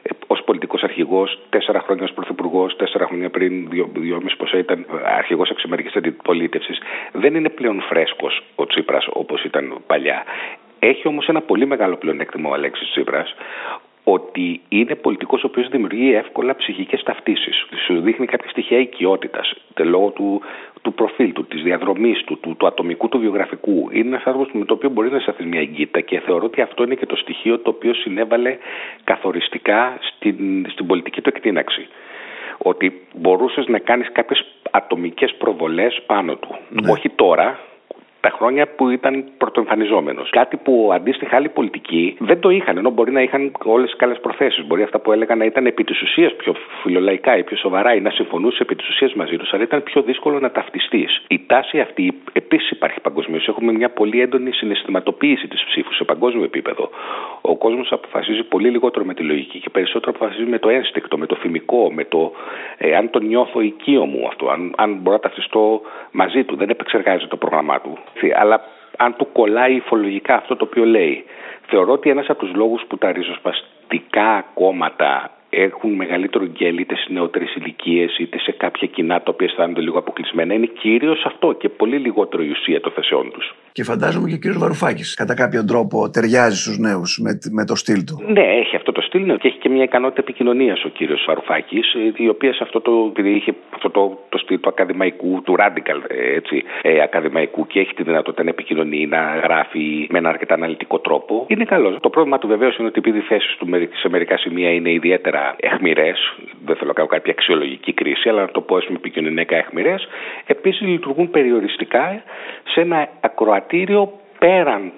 ε, 0.02 0.10
ως 0.28 0.42
πολιτικός 0.46 0.84
αρχηγός, 0.84 1.40
4 1.50 1.58
χρόνια 1.84 2.04
ως 2.04 2.14
πρωθυπουργός, 2.14 2.76
4 2.76 3.06
χρόνια 3.08 3.30
πριν, 3.30 3.70
2,5 3.72 4.36
πόσα 4.38 4.58
ήταν 4.58 4.86
αρχηγός 5.18 5.50
εξημερική 5.50 5.98
αντιπολίτευσης. 5.98 6.78
Δεν 7.12 7.36
είναι 7.36 7.50
πλέον 7.50 7.82
φρέσκος 7.82 8.44
ο 8.56 8.66
Τσίπρας 8.66 9.06
όπως 9.10 9.44
ήταν 9.44 9.78
παλιά. 9.88 10.24
Έχει 10.80 11.08
όμως 11.08 11.28
ένα 11.28 11.42
πολύ 11.42 11.66
μεγάλο 11.66 11.96
πλεονέκτημα 11.96 12.50
ο 12.50 12.54
Αλέξης 12.54 12.90
Τσίπρας 12.90 13.36
ότι 14.08 14.62
είναι 14.70 14.96
πολιτικός 14.96 15.44
ο 15.44 15.48
οποίος 15.48 15.68
δημιουργεί 15.70 16.14
εύκολα 16.14 16.56
ψυχικές 16.56 17.04
ταυτίσεις. 17.04 17.66
Σου 17.86 18.02
δείχνει 18.02 18.26
κάποια 18.26 18.50
στοιχεία 18.50 18.80
οικειότητας, 18.80 19.54
λόγω 19.78 20.10
του, 20.10 20.42
του 20.82 20.94
προφίλ 20.94 21.34
του, 21.34 21.46
της 21.46 21.62
διαδρομής 21.62 22.24
του, 22.24 22.40
του, 22.40 22.56
του 22.58 22.68
ατομικού 22.68 23.10
του 23.10 23.20
βιογραφικού. 23.20 23.90
Είναι 23.92 24.08
ένας 24.08 24.24
άνθρωπος 24.24 24.54
με 24.54 24.66
το 24.66 24.74
οποίο 24.74 24.90
μπορείς 24.90 25.12
να 25.12 25.20
σταθεί 25.20 25.44
μια 25.44 25.60
εγκύτητα 25.60 26.02
και 26.02 26.20
θεωρώ 26.20 26.46
ότι 26.46 26.62
αυτό 26.62 26.84
είναι 26.84 26.96
και 26.96 27.06
το 27.06 27.16
στοιχείο 27.16 27.60
το 27.60 27.70
οποίο 27.70 27.94
συνέβαλε 27.94 28.58
καθοριστικά 29.04 29.98
στην, 30.02 30.66
στην 30.70 30.86
πολιτική 30.88 31.22
του 31.22 31.30
εκτείναξη 31.30 31.88
ότι 32.58 33.08
μπορούσες 33.16 33.68
να 33.68 33.80
κάνεις 33.80 34.12
κάποιες 34.12 34.46
ατομικές 34.72 35.36
προβολές 35.38 36.02
πάνω 36.06 36.36
του. 36.36 36.56
Ναι. 36.70 36.92
Όχι 36.92 37.10
τώρα, 37.10 37.60
τα 38.26 38.32
χρόνια 38.38 38.68
που 38.68 38.90
ήταν 38.90 39.24
πρωτοεμφανιζόμενος. 39.38 40.30
Κάτι 40.30 40.58
που 40.58 40.92
αντίστοιχα 40.94 41.36
άλλοι 41.36 41.50
πολιτικοί 41.50 42.16
δεν 42.20 42.40
το 42.40 42.50
είχαν, 42.50 42.78
ενώ 42.78 42.90
μπορεί 42.90 43.12
να 43.12 43.22
είχαν 43.22 43.52
όλες 43.64 43.90
τις 43.90 44.00
καλές 44.00 44.20
προθέσεις. 44.20 44.66
Μπορεί 44.68 44.84
αυτά 44.84 45.00
που 45.00 45.12
έλεγαν 45.12 45.38
να 45.38 45.46
ήταν 45.46 45.66
επί 45.66 45.84
της 45.84 46.02
ουσίας 46.02 46.36
πιο 46.36 46.56
φιλολαϊκά 46.82 47.38
ή 47.38 47.44
πιο 47.44 47.58
σοβαρά 47.58 47.96
ή 47.96 48.02
να 48.02 48.10
συμφωνούσε 48.10 48.58
επί 48.62 48.76
της 48.76 48.90
ουσίας 48.90 49.14
μαζί 49.14 49.38
τους, 49.38 49.54
αλλά 49.54 49.64
ήταν 49.64 49.84
πιο 49.84 50.02
δύσκολο 50.02 50.40
να 50.40 50.52
ταυτιστείς. 50.52 51.22
Η 51.28 51.40
τάση 51.48 51.80
αυτή 51.80 52.22
επίσης 52.34 52.70
υπάρχει 52.70 53.00
παγκοσμίως. 53.00 53.48
Έχουμε 53.48 53.72
μια 53.72 53.90
πολύ 53.90 54.22
έντονη 54.22 54.52
συναισθηματοποίηση 54.52 55.48
της 55.48 55.64
ψήφου 55.64 55.94
σε 55.94 56.04
παγκόσμιο 56.04 56.44
επίπεδο. 56.44 56.90
Ο 57.42 57.56
κόσμος 57.58 57.92
αποφασίζει 57.92 58.44
πολύ 58.44 58.70
λιγότερο 58.70 59.06
με 59.06 59.14
τη 59.14 59.24
λογική 59.24 59.60
και 59.60 59.70
περισσότερο 59.70 60.12
αποφασίζει 60.16 60.50
με 60.50 60.60
το 60.60 60.70
ένστικτο, 60.70 61.18
με 61.18 61.26
το 61.26 61.36
φημικό, 61.36 61.92
με 61.94 62.04
το 62.06 62.32
ε, 62.78 62.96
αν 62.96 63.10
το 63.10 63.20
νιώθω 63.20 63.62
οικείο 63.62 64.06
μου 64.06 64.28
αυτό, 64.28 64.50
αν, 64.50 64.74
αν 64.78 64.94
μπορώ 65.02 65.16
να 65.16 65.22
ταυτιστώ 65.22 65.82
μαζί 66.12 66.44
του. 66.44 66.56
Δεν 66.56 66.70
επεξεργάζεται 66.70 67.28
το 67.28 67.38
πρόγραμμά 67.38 67.82
του 67.82 67.98
αλλά 68.36 68.62
αν 68.98 69.16
του 69.16 69.32
κολλάει 69.32 69.76
υφολογικά 69.76 70.36
αυτό 70.36 70.56
το 70.56 70.66
οποίο 70.66 70.86
λέει. 70.86 71.24
Θεωρώ 71.68 71.92
ότι 71.92 72.10
ένας 72.10 72.30
από 72.30 72.40
τους 72.46 72.56
λόγους 72.56 72.84
που 72.88 72.98
τα 72.98 73.12
ριζοσπαστικά 73.12 74.46
κόμματα 74.54 75.36
έχουν 75.50 75.92
μεγαλύτερο 75.94 76.46
γκέλ 76.46 76.78
είτε 76.78 76.96
σε 76.96 77.08
νεότερες 77.10 77.56
ηλικίες 77.56 78.18
είτε 78.18 78.40
σε 78.40 78.52
κάποια 78.52 78.88
κοινά 78.88 79.18
τα 79.22 79.32
οποία 79.34 79.48
αισθάνονται 79.48 79.82
λίγο 79.82 79.98
αποκλεισμένα. 79.98 80.54
Είναι 80.54 80.66
κυρίως 80.66 81.26
αυτό 81.26 81.54
και 81.54 81.70
πολύ 81.70 81.98
λιγότερο 81.98 82.44
η 82.44 82.50
ουσία 82.50 82.82
των 82.82 82.92
θεσεών 82.92 83.32
τους. 83.32 83.56
Και 83.72 83.84
φαντάζομαι 83.84 84.28
και 84.30 84.34
ο 84.36 84.38
κύριος 84.38 84.60
Βαρουφάκης 84.60 85.14
κατά 85.14 85.34
κάποιο 85.34 85.66
τρόπο 85.66 86.10
ταιριάζει 86.10 86.58
στους 86.62 86.78
νέους 86.78 87.20
με, 87.22 87.40
με 87.52 87.66
το 87.66 87.76
στυλ 87.76 88.04
του. 88.04 88.24
Ναι, 88.28 88.46
έχει 88.62 88.76
αυτό 88.76 88.92
το 88.92 89.02
στυλ 89.16 89.26
ναι, 89.28 89.36
και 89.36 89.48
έχει 89.48 89.58
και 89.58 89.70
μια 89.70 89.84
ικανότητα 89.84 90.22
επικοινωνίας 90.22 90.84
ο 90.84 90.90
κύριος 90.90 91.24
Βαρουφάκη, 91.28 91.82
η 92.16 92.30
οποία 92.30 92.54
σε 92.54 92.64
αυτό 92.64 92.82
το, 92.82 93.14
είχε 93.24 93.54
αυτό 93.76 93.90
το, 93.90 94.18
το 94.30 94.38
στυλ 94.38 94.60
του 94.60 94.70
ακαδημαϊκού, 94.70 95.42
του 95.44 95.56
radical 95.60 96.00
έτσι, 96.36 96.64
ε, 96.82 97.02
ακαδημαϊκού 97.02 97.68
και 97.68 97.80
έχει 97.80 97.94
τη 97.94 98.04
δυνατότητα 98.04 98.44
να 98.44 98.50
επικοινωνεί, 98.50 99.08
να 99.08 99.40
γράφει 99.44 100.08
με 100.10 100.18
ένα 100.18 100.30
αρκετά 100.30 100.54
αναλυτικό 100.54 101.00
τρόπο. 101.00 101.46
Είναι 101.48 101.66
καλός. 101.66 101.98
Το 102.00 102.10
πρόβλημα 102.10 102.38
του 102.40 102.48
βεβαίως 102.48 102.78
είναι 102.78 102.88
ότι 102.88 103.00
επειδή 103.00 103.18
οι 103.18 103.22
θέσεις 103.22 103.56
του 103.58 103.68
σε 103.94 104.10
μερικά 104.10 104.38
σημεία 104.38 104.70
είναι 104.70 104.92
ιδιαίτερα 104.92 105.56
εχμηρέ, 105.60 106.14
δεν 106.66 106.76
θέλω 106.76 106.88
να 106.88 106.94
κάνω 106.94 107.08
κάποια 107.08 107.32
αξιολογική 107.32 107.94
κρίση, 107.94 108.30
αλλά 108.30 108.42
να 108.42 108.52
το 108.52 108.62
πω 108.62 108.76
με 108.76 108.96
επικοινωνιακά 108.96 109.56
εχμηρέ, 109.58 109.96
επίσης 110.46 110.88
λειτουργούν 110.88 111.30
περιοριστικά 111.30 112.24
σε 112.64 112.82
ένα 112.82 113.10
ακροατήριο 113.22 114.12
πέραν 114.40 114.92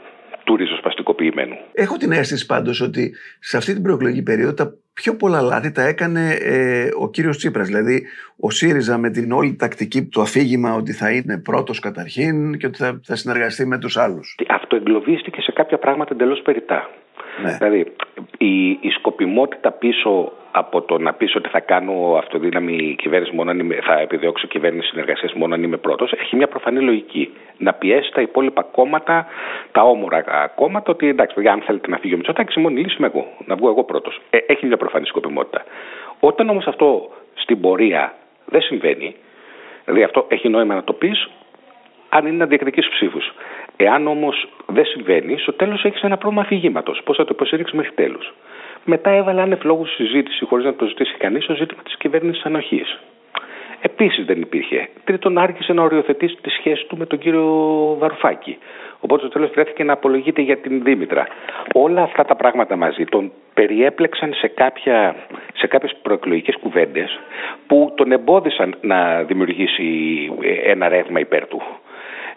του 0.47 0.55
ριζοσπαστικοποιημένου. 0.55 1.55
Έχω 1.73 1.97
την 1.97 2.11
αίσθηση 2.11 2.45
πάντως 2.45 2.81
ότι 2.81 3.15
σε 3.39 3.57
αυτή 3.57 3.73
την 3.73 3.81
προεκλογική 3.83 4.23
περίοδο 4.23 4.53
τα 4.53 4.73
πιο 4.93 5.15
πολλά 5.15 5.41
λάθη 5.41 5.71
τα 5.71 5.83
έκανε 5.87 6.31
ε, 6.31 6.89
ο 6.99 7.09
κύριος 7.09 7.37
Τσίπρας. 7.37 7.67
Δηλαδή, 7.67 8.05
ο 8.39 8.49
ΣΥΡΙΖΑ 8.49 8.97
με 8.97 9.09
την 9.09 9.31
όλη 9.31 9.55
τακτική 9.55 10.05
του 10.05 10.21
αφήγημα 10.21 10.73
ότι 10.73 10.91
θα 10.93 11.11
είναι 11.11 11.37
πρώτος 11.37 11.79
καταρχήν 11.79 12.57
και 12.57 12.65
ότι 12.65 12.77
θα, 12.77 12.99
θα 13.03 13.15
συνεργαστεί 13.15 13.65
με 13.65 13.77
τους 13.77 13.97
άλλους. 13.97 14.35
Αυτό 14.47 14.75
εγκλωβίστηκε 14.75 15.41
σε 15.41 15.51
κάποια 15.51 15.77
πράγματα 15.77 16.13
εντελώς 16.13 16.41
περιτά. 16.41 16.89
Ναι. 17.43 17.57
Δηλαδή, 17.59 17.93
η, 18.37 18.69
η 18.69 18.89
σκοπιμότητα 18.89 19.71
πίσω 19.71 20.31
από 20.51 20.81
το 20.81 20.97
να 20.97 21.13
πεις 21.13 21.35
ότι 21.35 21.49
θα 21.49 21.59
κάνω 21.59 22.15
αυτοδύναμη 22.17 22.95
κυβέρνηση 22.97 23.35
μόνο 23.35 23.49
αν 23.51 23.59
είμαι, 23.59 23.75
θα 23.81 23.99
επιδιώξω 23.99 24.47
κυβέρνηση 24.47 24.87
συνεργασίας 24.87 25.33
μόνο 25.33 25.53
αν 25.53 25.63
είμαι 25.63 25.77
πρώτος, 25.77 26.11
έχει 26.11 26.35
μια 26.35 26.47
προφανή 26.47 26.79
λογική. 26.79 27.33
Να 27.57 27.73
πιέσει 27.73 28.11
τα 28.11 28.21
υπόλοιπα 28.21 28.61
κόμματα, 28.61 29.27
τα 29.71 29.81
όμορα 29.81 30.51
κόμματα, 30.55 30.91
ότι 30.91 31.07
εντάξει, 31.07 31.35
παιδιά, 31.35 31.51
αν 31.51 31.61
θέλετε 31.61 31.89
να 31.89 31.97
φύγει 31.97 32.13
ο 32.13 32.17
Μητσοτάκης, 32.17 32.55
μόνο 32.55 32.75
λύση 32.75 32.95
είμαι 32.97 33.07
εγώ, 33.07 33.27
να 33.45 33.55
βγω 33.55 33.69
εγώ 33.69 33.83
πρώτος. 33.83 34.21
Ε, 34.29 34.37
έχει 34.47 34.65
μια 34.65 34.77
προφανή 34.77 35.05
σκοπιμότητα. 35.05 35.63
Όταν 36.19 36.49
όμως 36.49 36.67
αυτό 36.67 37.09
στην 37.33 37.61
πορεία 37.61 38.13
δεν 38.45 38.61
συμβαίνει, 38.61 39.15
δηλαδή 39.85 40.03
αυτό 40.03 40.25
έχει 40.29 40.49
νόημα 40.49 40.75
να 40.75 40.83
το 40.83 40.93
πεις 40.93 41.29
αν 42.09 42.25
είναι 42.25 42.37
να 42.37 42.45
διεκδικήσεις 42.45 42.91
ψήφους. 42.91 43.33
Εάν 43.77 44.07
όμως 44.07 44.47
δεν 44.67 44.85
συμβαίνει, 44.85 45.37
στο 45.37 45.53
τέλος 45.53 45.83
έχεις 45.85 46.01
ένα 46.01 46.17
πρόβλημα 46.17 46.43
αφηγήματος. 46.43 47.01
Πώς 47.03 47.17
θα 47.17 47.23
το 47.23 47.29
υποστηρίξεις 47.33 47.75
μέχρι 47.75 47.91
τέλους. 47.91 48.33
Μετά 48.85 49.09
έβαλε 49.09 49.41
άνευ 49.41 49.63
λόγους 49.63 49.93
συζήτηση, 49.95 50.45
χωρίς 50.45 50.65
να 50.65 50.73
το 50.73 50.85
ζητήσει 50.85 51.17
κανείς, 51.17 51.45
το 51.45 51.53
ζήτημα 51.53 51.83
της 51.83 51.97
κυβέρνησης 51.97 52.43
ανοχής. 52.43 52.99
Επίσης 53.81 54.25
δεν 54.25 54.41
υπήρχε. 54.41 54.89
Τρίτον, 55.03 55.37
άρχισε 55.37 55.73
να 55.73 55.83
οριοθετήσει 55.83 56.37
τη 56.41 56.49
σχέση 56.49 56.85
του 56.85 56.97
με 56.97 57.05
τον 57.05 57.19
κύριο 57.19 57.45
Βαρουφάκη. 57.99 58.57
Οπότε 58.99 59.21
στο 59.21 59.29
τέλος 59.29 59.49
βρέθηκε 59.49 59.83
να 59.83 59.93
απολογείται 59.93 60.41
για 60.41 60.57
την 60.57 60.83
Δήμητρα. 60.83 61.27
Όλα 61.73 62.01
αυτά 62.01 62.23
τα 62.25 62.35
πράγματα 62.35 62.75
μαζί 62.75 63.03
τον 63.03 63.31
περιέπλεξαν 63.53 64.33
σε, 64.33 64.47
κάποια, 64.47 65.15
σε 65.53 65.67
κάποιες 65.67 65.95
προεκλογικές 66.01 66.55
κουβέντες 66.55 67.19
που 67.67 67.93
τον 67.95 68.11
εμπόδισαν 68.11 68.75
να 68.81 69.23
δημιουργήσει 69.23 69.85
ένα 70.63 70.87
ρεύμα 70.87 71.19
υπέρ 71.19 71.47
του. 71.47 71.61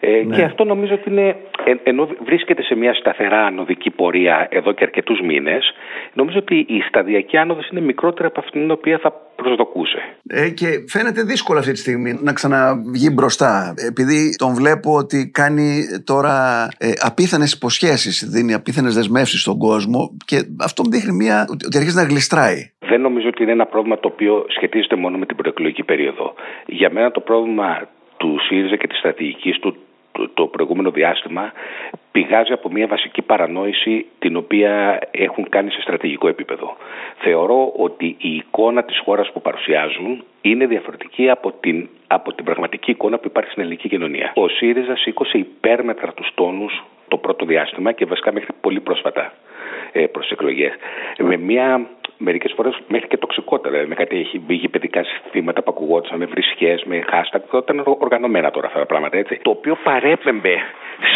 Ε, 0.03 0.23
ναι. 0.25 0.35
Και 0.35 0.43
αυτό 0.43 0.63
νομίζω 0.63 0.93
ότι 0.93 1.09
είναι, 1.09 1.35
ενώ 1.83 2.09
βρίσκεται 2.23 2.63
σε 2.63 2.75
μια 2.75 2.93
σταθερά 2.93 3.45
ανωδική 3.45 3.89
πορεία 3.89 4.47
εδώ 4.51 4.71
και 4.71 4.83
αρκετούς 4.83 5.19
μήνες, 5.21 5.73
νομίζω 6.13 6.37
ότι 6.37 6.55
η 6.55 6.81
σταδιακή 6.87 7.37
άνοδος 7.37 7.69
είναι 7.69 7.81
μικρότερη 7.81 8.27
από 8.27 8.39
αυτήν 8.39 8.61
την 8.61 8.71
οποία 8.71 8.97
θα 8.97 9.13
προσδοκούσε. 9.35 9.97
Ε, 10.27 10.49
και 10.49 10.65
φαίνεται 10.87 11.23
δύσκολο 11.23 11.59
αυτή 11.59 11.71
τη 11.71 11.77
στιγμή 11.77 12.19
να 12.21 12.33
ξαναβγεί 12.33 13.09
μπροστά. 13.13 13.73
Επειδή 13.89 14.35
τον 14.35 14.53
βλέπω 14.53 14.95
ότι 14.95 15.31
κάνει 15.31 15.81
τώρα 16.05 16.67
ε, 16.77 16.91
απίθανες 17.01 17.53
υποσχέσεις, 17.53 18.29
δίνει 18.33 18.53
απίθανες 18.53 18.95
δεσμεύσεις 18.95 19.41
στον 19.41 19.57
κόσμο 19.57 20.17
και 20.25 20.37
αυτό 20.61 20.83
μου 20.83 20.91
δείχνει 20.91 21.13
μια, 21.15 21.45
ότι 21.51 21.77
αρχίζει 21.77 21.95
να 21.95 22.03
γλιστράει. 22.03 22.71
Δεν 22.79 23.01
νομίζω 23.01 23.27
ότι 23.27 23.43
είναι 23.43 23.51
ένα 23.51 23.65
πρόβλημα 23.65 23.99
το 23.99 24.07
οποίο 24.07 24.45
σχετίζεται 24.47 24.95
μόνο 24.95 25.17
με 25.17 25.25
την 25.25 25.35
προεκλογική 25.35 25.83
περίοδο. 25.83 26.33
Για 26.65 26.89
μένα 26.91 27.11
το 27.11 27.19
πρόβλημα 27.19 27.87
του 28.17 28.37
ΣΥΡΙΖΑ 28.47 28.75
και 28.75 28.87
της 28.87 28.97
στρατηγικής 28.97 29.59
του 29.59 29.75
το 30.33 30.45
προηγούμενο 30.47 30.91
διάστημα 30.91 31.51
πηγάζει 32.11 32.53
από 32.53 32.71
μια 32.71 32.87
βασική 32.87 33.21
παρανόηση 33.21 34.05
την 34.19 34.35
οποία 34.35 34.99
έχουν 35.11 35.49
κάνει 35.49 35.71
σε 35.71 35.81
στρατηγικό 35.81 36.27
επίπεδο. 36.27 36.77
Θεωρώ 37.17 37.73
ότι 37.77 38.15
η 38.19 38.35
εικόνα 38.35 38.83
της 38.83 38.99
χώρας 39.03 39.31
που 39.31 39.41
παρουσιάζουν 39.41 40.23
είναι 40.41 40.65
διαφορετική 40.65 41.29
από 41.29 41.51
την, 41.51 41.89
από 42.07 42.33
την 42.33 42.45
πραγματική 42.45 42.91
εικόνα 42.91 43.17
που 43.17 43.27
υπάρχει 43.27 43.51
στην 43.51 43.63
ελληνική 43.63 43.89
κοινωνία. 43.89 44.31
Ο 44.35 44.47
ΣΥΡΙΖΑ 44.47 44.95
σήκωσε 44.95 45.37
υπέρμετρα 45.37 46.13
τους 46.13 46.31
τόνους 46.35 46.83
το 47.07 47.17
πρώτο 47.17 47.45
διάστημα 47.45 47.91
και 47.91 48.05
βασικά 48.05 48.33
μέχρι 48.33 48.53
πολύ 48.61 48.79
πρόσφατα 48.79 49.33
ε, 49.91 50.05
προς 50.05 50.31
εκλογές. 50.31 50.73
Με 51.17 51.37
μια 51.37 51.87
μερικές 52.21 52.53
φορές 52.55 52.79
μέχρι 52.87 53.07
και 53.07 53.17
τοξικότερα. 53.17 53.87
Με 53.87 53.95
κάτι 53.95 54.19
έχει 54.19 54.41
βγει 54.47 54.67
παιδικά 54.67 55.03
συστήματα 55.03 55.63
που 55.63 55.71
ακουγόντουσαν 55.75 56.17
με 56.17 56.25
βρισχέ, 56.25 56.79
με 56.85 57.03
hashtag. 57.11 57.59
Ήταν 57.61 57.83
οργανωμένα 57.99 58.51
τώρα 58.51 58.67
αυτά 58.67 58.79
τα 58.79 58.85
πράγματα 58.85 59.17
έτσι. 59.17 59.39
Το 59.41 59.49
οποίο 59.49 59.77
παρέπεμπε 59.83 60.55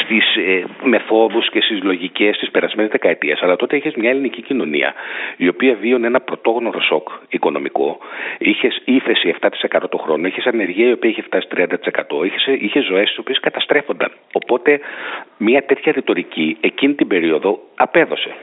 στις 0.02 0.36
ε, 0.36 0.64
μεθόδους 0.84 1.50
και 1.50 1.62
στις 1.62 1.84
λογικές 1.84 2.38
της 2.38 2.52
περασμένης 2.52 2.92
δεκαετίας. 2.92 3.42
Αλλά 3.42 3.56
τότε 3.56 3.76
είχες 3.76 3.96
μια 3.96 4.10
ελληνική 4.10 4.42
κοινωνία 4.42 4.94
η 5.38 5.48
οποία 5.48 5.76
βίωνε 5.82 6.08
ένα 6.08 6.22
πρωτόγνωρο 6.22 6.82
σοκ 6.82 7.10
οικονομικό. 7.30 7.98
Είχες 8.38 8.82
ύφεση 8.86 9.36
7% 9.42 9.80
το 9.90 9.98
χρόνο, 9.98 10.28
είχες 10.28 10.46
ανεργία 10.46 10.88
η 10.88 10.92
οποία 10.92 11.10
είχε 11.10 11.22
φτάσει 11.22 11.48
30%, 11.56 12.26
είχες, 12.26 12.46
είχες 12.60 12.86
ζωές 12.86 13.16
οι 13.16 13.20
οποίες 13.20 13.40
καταστρέφονταν. 13.40 14.12
Οπότε 14.34 14.80
μια 15.38 15.64
τέτοια 15.64 15.92
ρητορική 15.92 16.58
εκείνη 16.62 16.94
την 16.94 17.08
περίοδο 17.08 17.60
απέδωσε. 17.76 18.36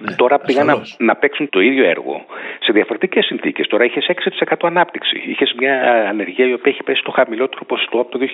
Ναι, 0.00 0.14
Τώρα 0.14 0.38
πήγαν 0.38 0.66
να, 0.66 0.82
να 0.98 1.16
παίξουν 1.16 1.48
το 1.48 1.60
ίδιο 1.60 1.84
έργο 1.84 2.24
σε 2.60 2.72
διαφορετικές 2.72 3.24
συνθήκες. 3.24 3.66
Τώρα 3.66 3.84
είχες 3.84 4.10
6% 4.48 4.54
ανάπτυξη. 4.62 5.22
Είχες 5.26 5.54
μια 5.58 5.74
ανεργία 6.08 6.46
η 6.46 6.52
οποία 6.52 6.72
έχει 6.72 6.82
πέσει 6.82 7.00
στο 7.00 7.10
χαμηλότερο 7.10 7.64
ποσοστό 7.64 8.00
από 8.00 8.10
το 8.10 8.26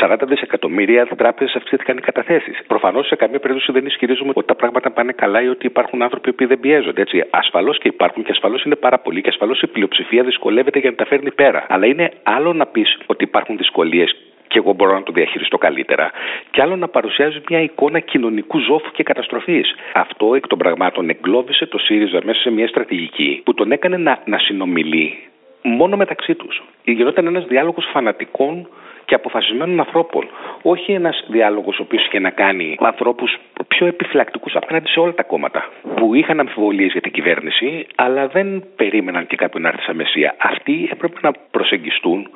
2009. 0.00 0.08
40 0.08 0.16
δισεκατομμύρια 0.26 1.06
τράπεζε 1.06 1.52
αυξήθηκαν 1.56 1.96
οι 1.96 2.00
καταθέσεις. 2.00 2.58
Προφανώς 2.66 3.06
σε 3.06 3.16
καμία 3.16 3.38
περίπτωση 3.38 3.72
δεν 3.72 3.86
ισχυρίζουμε 3.86 4.32
ότι 4.34 4.46
τα 4.46 4.54
πράγματα 4.54 4.90
πάνε 4.90 5.12
καλά 5.12 5.42
ή 5.42 5.48
ότι 5.48 5.66
υπάρχουν 5.66 6.02
άνθρωποι 6.02 6.32
που 6.32 6.46
δεν 6.46 6.60
πιέζονται. 6.60 7.04
Ασφαλώς 7.30 7.78
και 7.78 7.88
υπάρχουν 7.88 8.22
και 8.24 8.30
ασφαλώς 8.30 8.64
είναι 8.64 8.76
πάρα 8.76 8.98
πολλοί 8.98 9.20
και 9.20 9.28
ασφαλώς 9.28 9.62
η 9.62 9.66
πλειοψηφία 9.66 10.22
δυσκολεύεται 10.22 10.78
για 10.78 10.90
να 10.90 10.96
τα 10.96 11.06
φέρνει 11.06 11.32
πέρα. 11.32 11.66
Αλλά 11.68 11.86
είναι 11.86 12.10
άλλο 12.22 12.52
να 12.52 12.66
πεις 12.66 12.98
ότι 13.06 13.24
υπάρχουν 13.24 13.56
δυσκολίες 13.56 14.16
και 14.48 14.58
εγώ 14.58 14.72
μπορώ 14.72 14.92
να 14.92 15.02
το 15.02 15.12
διαχειριστώ 15.12 15.58
καλύτερα. 15.58 16.10
Και 16.50 16.62
άλλο 16.62 16.76
να 16.76 16.88
παρουσιάζει 16.88 17.40
μια 17.48 17.60
εικόνα 17.60 17.98
κοινωνικού 17.98 18.58
ζώφου 18.58 18.90
και 18.92 19.02
καταστροφής. 19.02 19.74
Αυτό 19.94 20.34
εκ 20.34 20.46
των 20.46 20.58
πραγμάτων 20.58 21.08
εγκλώβησε 21.08 21.66
το 21.66 21.78
ΣΥΡΙΖΑ 21.78 22.20
μέσα 22.24 22.40
σε 22.40 22.50
μια 22.50 22.68
στρατηγική 22.68 23.40
που 23.44 23.54
τον 23.54 23.72
έκανε 23.72 23.96
να, 23.96 24.22
να 24.24 24.38
συνομιλεί 24.38 25.18
μόνο 25.62 25.96
μεταξύ 25.96 26.34
τους. 26.34 26.62
Γινόταν 26.84 27.26
ένας 27.26 27.44
διάλογος 27.44 27.88
φανατικών 27.92 28.68
και 29.08 29.14
αποφασισμένων 29.14 29.78
ανθρώπων. 29.78 30.28
Όχι 30.62 30.92
ένας 30.92 31.24
διάλογος 31.28 31.78
ο 31.78 31.82
οποίος 31.82 32.06
είχε 32.06 32.18
να 32.18 32.30
κάνει 32.30 32.76
με 32.80 32.86
ανθρώπους 32.86 33.38
πιο 33.68 33.86
επιφυλακτικούς 33.86 34.56
απέναντι 34.56 34.88
σε 34.88 35.00
όλα 35.00 35.14
τα 35.14 35.22
κόμματα 35.22 35.68
που 35.94 36.14
είχαν 36.14 36.40
αμφιβολίες 36.40 36.92
για 36.92 37.00
την 37.00 37.12
κυβέρνηση, 37.12 37.86
αλλά 37.94 38.26
δεν 38.26 38.64
περίμεναν 38.76 39.26
και 39.26 39.36
κάποιον 39.36 39.62
να 39.62 39.68
έρθει 39.68 39.82
σαν 39.82 39.96
μεσία. 39.96 40.34
Αυτοί 40.38 40.88
έπρεπε 40.92 41.16
να 41.22 41.30
προσεγγιστούν 41.50 42.28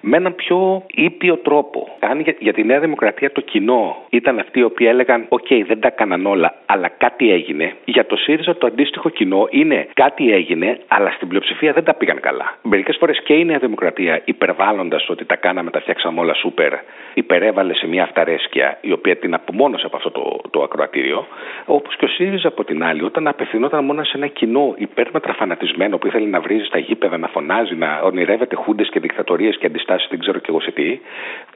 με 0.00 0.16
έναν 0.16 0.34
πιο 0.34 0.82
ήπιο 0.90 1.36
τρόπο. 1.36 1.96
Αν 2.00 2.20
για, 2.20 2.34
για 2.38 2.52
τη 2.52 2.64
Νέα 2.64 2.80
Δημοκρατία 2.80 3.32
το 3.32 3.40
κοινό 3.40 3.96
ήταν 4.10 4.38
αυτοί 4.38 4.58
οι 4.58 4.62
οποίοι 4.62 4.86
έλεγαν: 4.90 5.26
OK, 5.28 5.46
okay, 5.50 5.62
δεν 5.66 5.80
τα 5.80 5.88
έκαναν 5.88 6.26
όλα, 6.26 6.54
αλλά 6.66 6.88
κάτι 6.88 7.30
έγινε. 7.30 7.74
Για 7.84 8.06
το 8.06 8.16
ΣΥΡΙΖΑ 8.16 8.56
το 8.56 8.66
αντίστοιχο 8.66 9.08
κοινό 9.08 9.46
είναι 9.50 9.88
κάτι 9.94 10.32
έγινε, 10.32 10.78
αλλά 10.88 11.10
στην 11.10 11.28
πλειοψηφία 11.28 11.72
δεν 11.72 11.84
τα 11.84 11.94
πήγαν 11.94 12.20
καλά. 12.20 12.56
Μερικές 12.62 12.96
φορές 12.98 13.22
και 13.24 13.34
η 13.34 13.44
Νέα 13.44 13.58
Δημοκρατία, 13.58 14.22
υπερβάλλοντας 14.24 15.08
ότι 15.08 15.24
τα 15.24 15.36
κάναμε, 15.36 15.70
τα 15.70 15.80
φτιάξαμε 15.80 16.17
όλα 16.18 16.34
σούπερ, 16.34 16.72
υπερέβαλε 17.14 17.74
σε 17.74 17.86
μια 17.86 18.02
αυταρέσκεια 18.02 18.78
η 18.80 18.92
οποία 18.92 19.16
την 19.16 19.34
απομόνωσε 19.34 19.86
από 19.86 19.96
αυτό 19.96 20.10
το, 20.10 20.40
το 20.50 20.62
ακροατήριο. 20.62 21.26
Όπως 21.64 21.96
και 21.96 22.04
ο 22.04 22.08
ΣΥΡΙΖΑ 22.08 22.48
από 22.48 22.64
την 22.64 22.84
άλλη, 22.84 23.02
όταν 23.02 23.26
απευθυνόταν 23.28 23.84
μόνο 23.84 24.04
σε 24.04 24.16
ένα 24.16 24.26
κοινό 24.26 24.74
υπέρμετρα 24.76 25.32
φανατισμένο 25.32 25.98
που 25.98 26.06
ήθελε 26.06 26.26
να 26.26 26.40
βρίζει 26.40 26.64
στα 26.64 26.78
γήπεδα, 26.78 27.18
να 27.18 27.28
φωνάζει, 27.28 27.74
να 27.74 28.00
ονειρεύεται 28.00 28.56
χούντες 28.56 28.88
και 28.88 29.00
δικτατορίες 29.00 29.56
και 29.56 29.66
αντιστάσεις, 29.66 30.08
δεν 30.10 30.18
ξέρω 30.18 30.38
και 30.38 30.46
εγώ 30.48 30.60
σε 30.60 30.70
τι, 30.70 31.00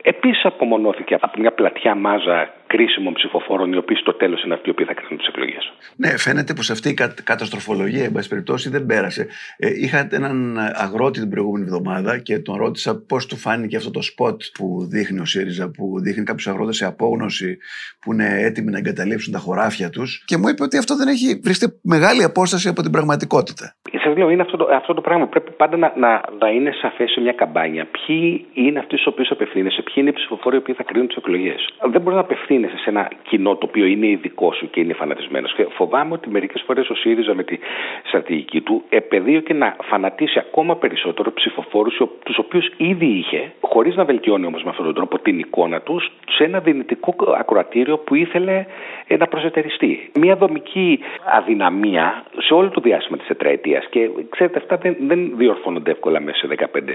επίσης 0.02 0.44
απομονώθηκε 0.44 1.14
από 1.20 1.40
μια 1.40 1.52
πλατιά 1.52 1.94
μάζα 1.94 2.50
κρίσιμων 2.72 3.12
ψηφοφόρων, 3.12 3.72
οι 3.72 3.76
οποίοι 3.76 3.96
στο 3.96 4.12
τέλος 4.14 4.44
είναι 4.44 4.54
αυτοί 4.54 4.68
οι 4.68 4.72
οποίοι 4.72 4.86
θα 4.86 4.94
κρίνουν 4.94 5.18
τις 5.18 5.26
εκλογές. 5.26 5.72
Ναι, 5.96 6.18
φαίνεται 6.18 6.52
πως 6.54 6.70
αυτή 6.70 6.88
η 6.88 6.94
καταστροφολογία, 7.24 8.04
εν 8.04 8.12
πάση 8.12 8.28
περιπτώσει, 8.28 8.70
δεν 8.70 8.86
πέρασε. 8.86 9.26
Ε, 9.56 9.68
είχα 9.84 10.08
έναν 10.10 10.58
αγρότη 10.84 11.20
την 11.20 11.30
προηγούμενη 11.30 11.64
εβδομάδα 11.64 12.18
και 12.18 12.38
τον 12.38 12.56
ρώτησα 12.56 12.90
πώς 13.08 13.26
του 13.26 13.36
φάνηκε 13.36 13.76
αυτό 13.76 13.90
το 13.90 14.02
σποτ 14.02 14.42
που 14.54 14.86
δείχνει 14.90 15.20
ο 15.20 15.24
ΣΥΡΙΖΑ, 15.24 15.70
που 15.70 16.00
δείχνει 16.00 16.24
κάποιους 16.24 16.46
αγρότες 16.48 16.76
σε 16.76 16.86
απόγνωση, 16.86 17.58
που 18.00 18.12
είναι 18.12 18.28
έτοιμοι 18.48 18.70
να 18.70 18.78
εγκαταλείψουν 18.78 19.32
τα 19.32 19.38
χωράφια 19.38 19.90
τους. 19.90 20.24
Και 20.26 20.36
μου 20.36 20.48
είπε 20.48 20.62
ότι 20.62 20.76
αυτό 20.78 20.96
δεν 20.96 21.08
έχει 21.08 21.40
βρίσκεται 21.44 21.74
μεγάλη 21.82 22.22
απόσταση 22.22 22.68
από 22.68 22.82
την 22.82 22.90
πραγματικότητα. 22.90 23.74
Σα 24.04 24.10
λέω, 24.10 24.30
είναι 24.30 24.42
αυτό 24.42 24.56
το, 24.56 24.68
αυτό 24.74 24.94
το 24.94 25.00
πράγμα. 25.00 25.26
Πρέπει 25.26 25.50
πάντα 25.50 25.76
να, 25.76 25.92
να, 25.96 26.20
να 26.38 26.48
είναι 26.48 26.72
σαφές 26.72 27.10
σε 27.10 27.20
μια 27.20 27.32
καμπάνια 27.32 27.86
ποιοι 27.94 28.46
είναι 28.54 28.78
αυτοί 28.78 28.96
στους 28.96 29.06
οποίους 29.06 29.30
απευθύνεσαι, 29.30 29.82
ποιοι 29.82 29.94
είναι 29.96 30.08
οι 30.08 30.12
ψηφοφόροι 30.12 30.60
που 30.60 30.74
θα 30.74 30.82
κρίνουν 30.82 31.06
τις 31.06 31.16
εκλογές. 31.16 31.60
Δεν 31.90 32.00
μπορεί 32.00 32.16
να 32.16 32.24
απευθύνεσαι 32.64 32.82
σε 32.82 32.90
ένα 32.90 33.10
κοινό 33.22 33.56
το 33.56 33.66
οποίο 33.68 33.84
είναι 33.84 34.06
ειδικό 34.06 34.52
σου 34.52 34.70
και 34.70 34.80
είναι 34.80 34.92
φανατισμένος. 34.92 35.54
Φοβάμαι 35.68 36.12
ότι 36.12 36.28
μερικές 36.28 36.62
φορές 36.66 36.88
ο 36.88 36.94
ΣΥΡΙΖΑ 36.94 37.34
με 37.34 37.42
τη 37.42 37.58
στρατηγική 38.06 38.60
του 38.60 38.82
επεδίωκε 38.88 39.54
να 39.54 39.76
φανατίσει 39.82 40.38
ακόμα 40.38 40.76
περισσότερο 40.76 41.32
ψηφοφόρους, 41.32 42.00
τους 42.24 42.38
οποίους 42.38 42.70
ήδη 42.76 43.06
είχε, 43.06 43.52
χωρίς 43.60 43.96
να 43.96 44.04
βελτιώνει 44.04 44.46
όμως 44.46 44.62
με 44.62 44.70
αυτόν 44.70 44.84
τον 44.84 44.94
τρόπο 44.94 45.18
την 45.18 45.38
εικόνα 45.38 45.80
τους, 45.80 46.12
σε 46.30 46.44
ένα 46.44 46.60
δυνητικό 46.60 47.14
ακροατήριο 47.38 47.98
που 47.98 48.14
ήθελε 48.14 48.66
ε, 49.06 49.16
να 49.16 49.26
προσετεριστεί. 49.26 50.10
Μια 50.18 50.36
δομική 50.36 50.98
αδυναμία 51.36 52.24
σε 52.38 52.54
όλο 52.54 52.68
το 52.68 52.80
διάστημα 52.80 53.16
της 53.16 53.26
τετραετίας. 53.26 53.86
Και 53.90 54.10
ξέρετε, 54.30 54.58
αυτά 54.58 54.76
δεν, 54.76 54.96
δεν 55.00 55.36
διορθώνονται 55.36 55.90
εύκολα 55.90 56.20
μέσα 56.20 56.36
σε 56.36 56.68
15 56.74 56.82
ναι. 56.84 56.94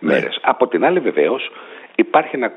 μέρες. 0.00 0.38
Από 0.42 0.68
την 0.68 0.84
άλλη, 0.84 1.00
βεβαίως, 1.00 1.50
υπάρχει 1.94 2.36
ένα 2.36 2.52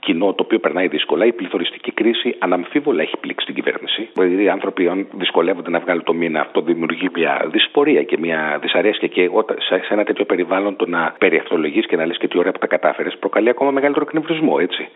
κοινό 0.00 0.32
το 0.32 0.42
οποίο 0.42 0.58
περνάει 0.58 0.88
δύσκολα. 0.88 1.24
Η 1.26 1.32
πληθωριστική 1.32 1.92
κρίση 1.92 2.36
αναμφίβολα 2.38 3.02
έχει 3.02 3.16
πλήξει 3.20 3.46
την 3.46 3.54
κυβέρνηση. 3.54 4.08
Δηλαδή, 4.14 4.42
οι 4.42 4.48
άνθρωποι, 4.48 4.88
αν 4.88 5.06
δυσκολεύονται 5.12 5.70
να 5.70 5.78
βγάλουν 5.78 6.04
το 6.04 6.14
μήνα, 6.14 6.40
αυτό 6.40 6.60
δημιουργεί 6.60 7.08
μια 7.14 7.48
δυσπορία 7.52 8.02
και 8.02 8.18
μια 8.18 8.58
δυσαρέσκεια. 8.62 9.08
Και 9.08 9.30
σε 9.68 9.92
ένα 9.94 10.04
τέτοιο 10.04 10.24
περιβάλλον 10.24 10.76
το 10.76 10.86
να 10.86 11.14
περιευθολογεί 11.18 11.80
και 11.80 11.96
να 11.96 12.06
λες 12.06 12.18
και 12.18 12.28
τι 12.28 12.38
ωραία 12.38 12.52
που 12.52 12.58
τα 12.58 12.66
κατάφερες, 12.66 13.16
προκαλεί 13.18 13.48
ακόμα 13.48 13.70
μεγαλύτερο 13.70 14.04
κνευρισμό, 14.04 14.56
έτσι. 14.60 14.88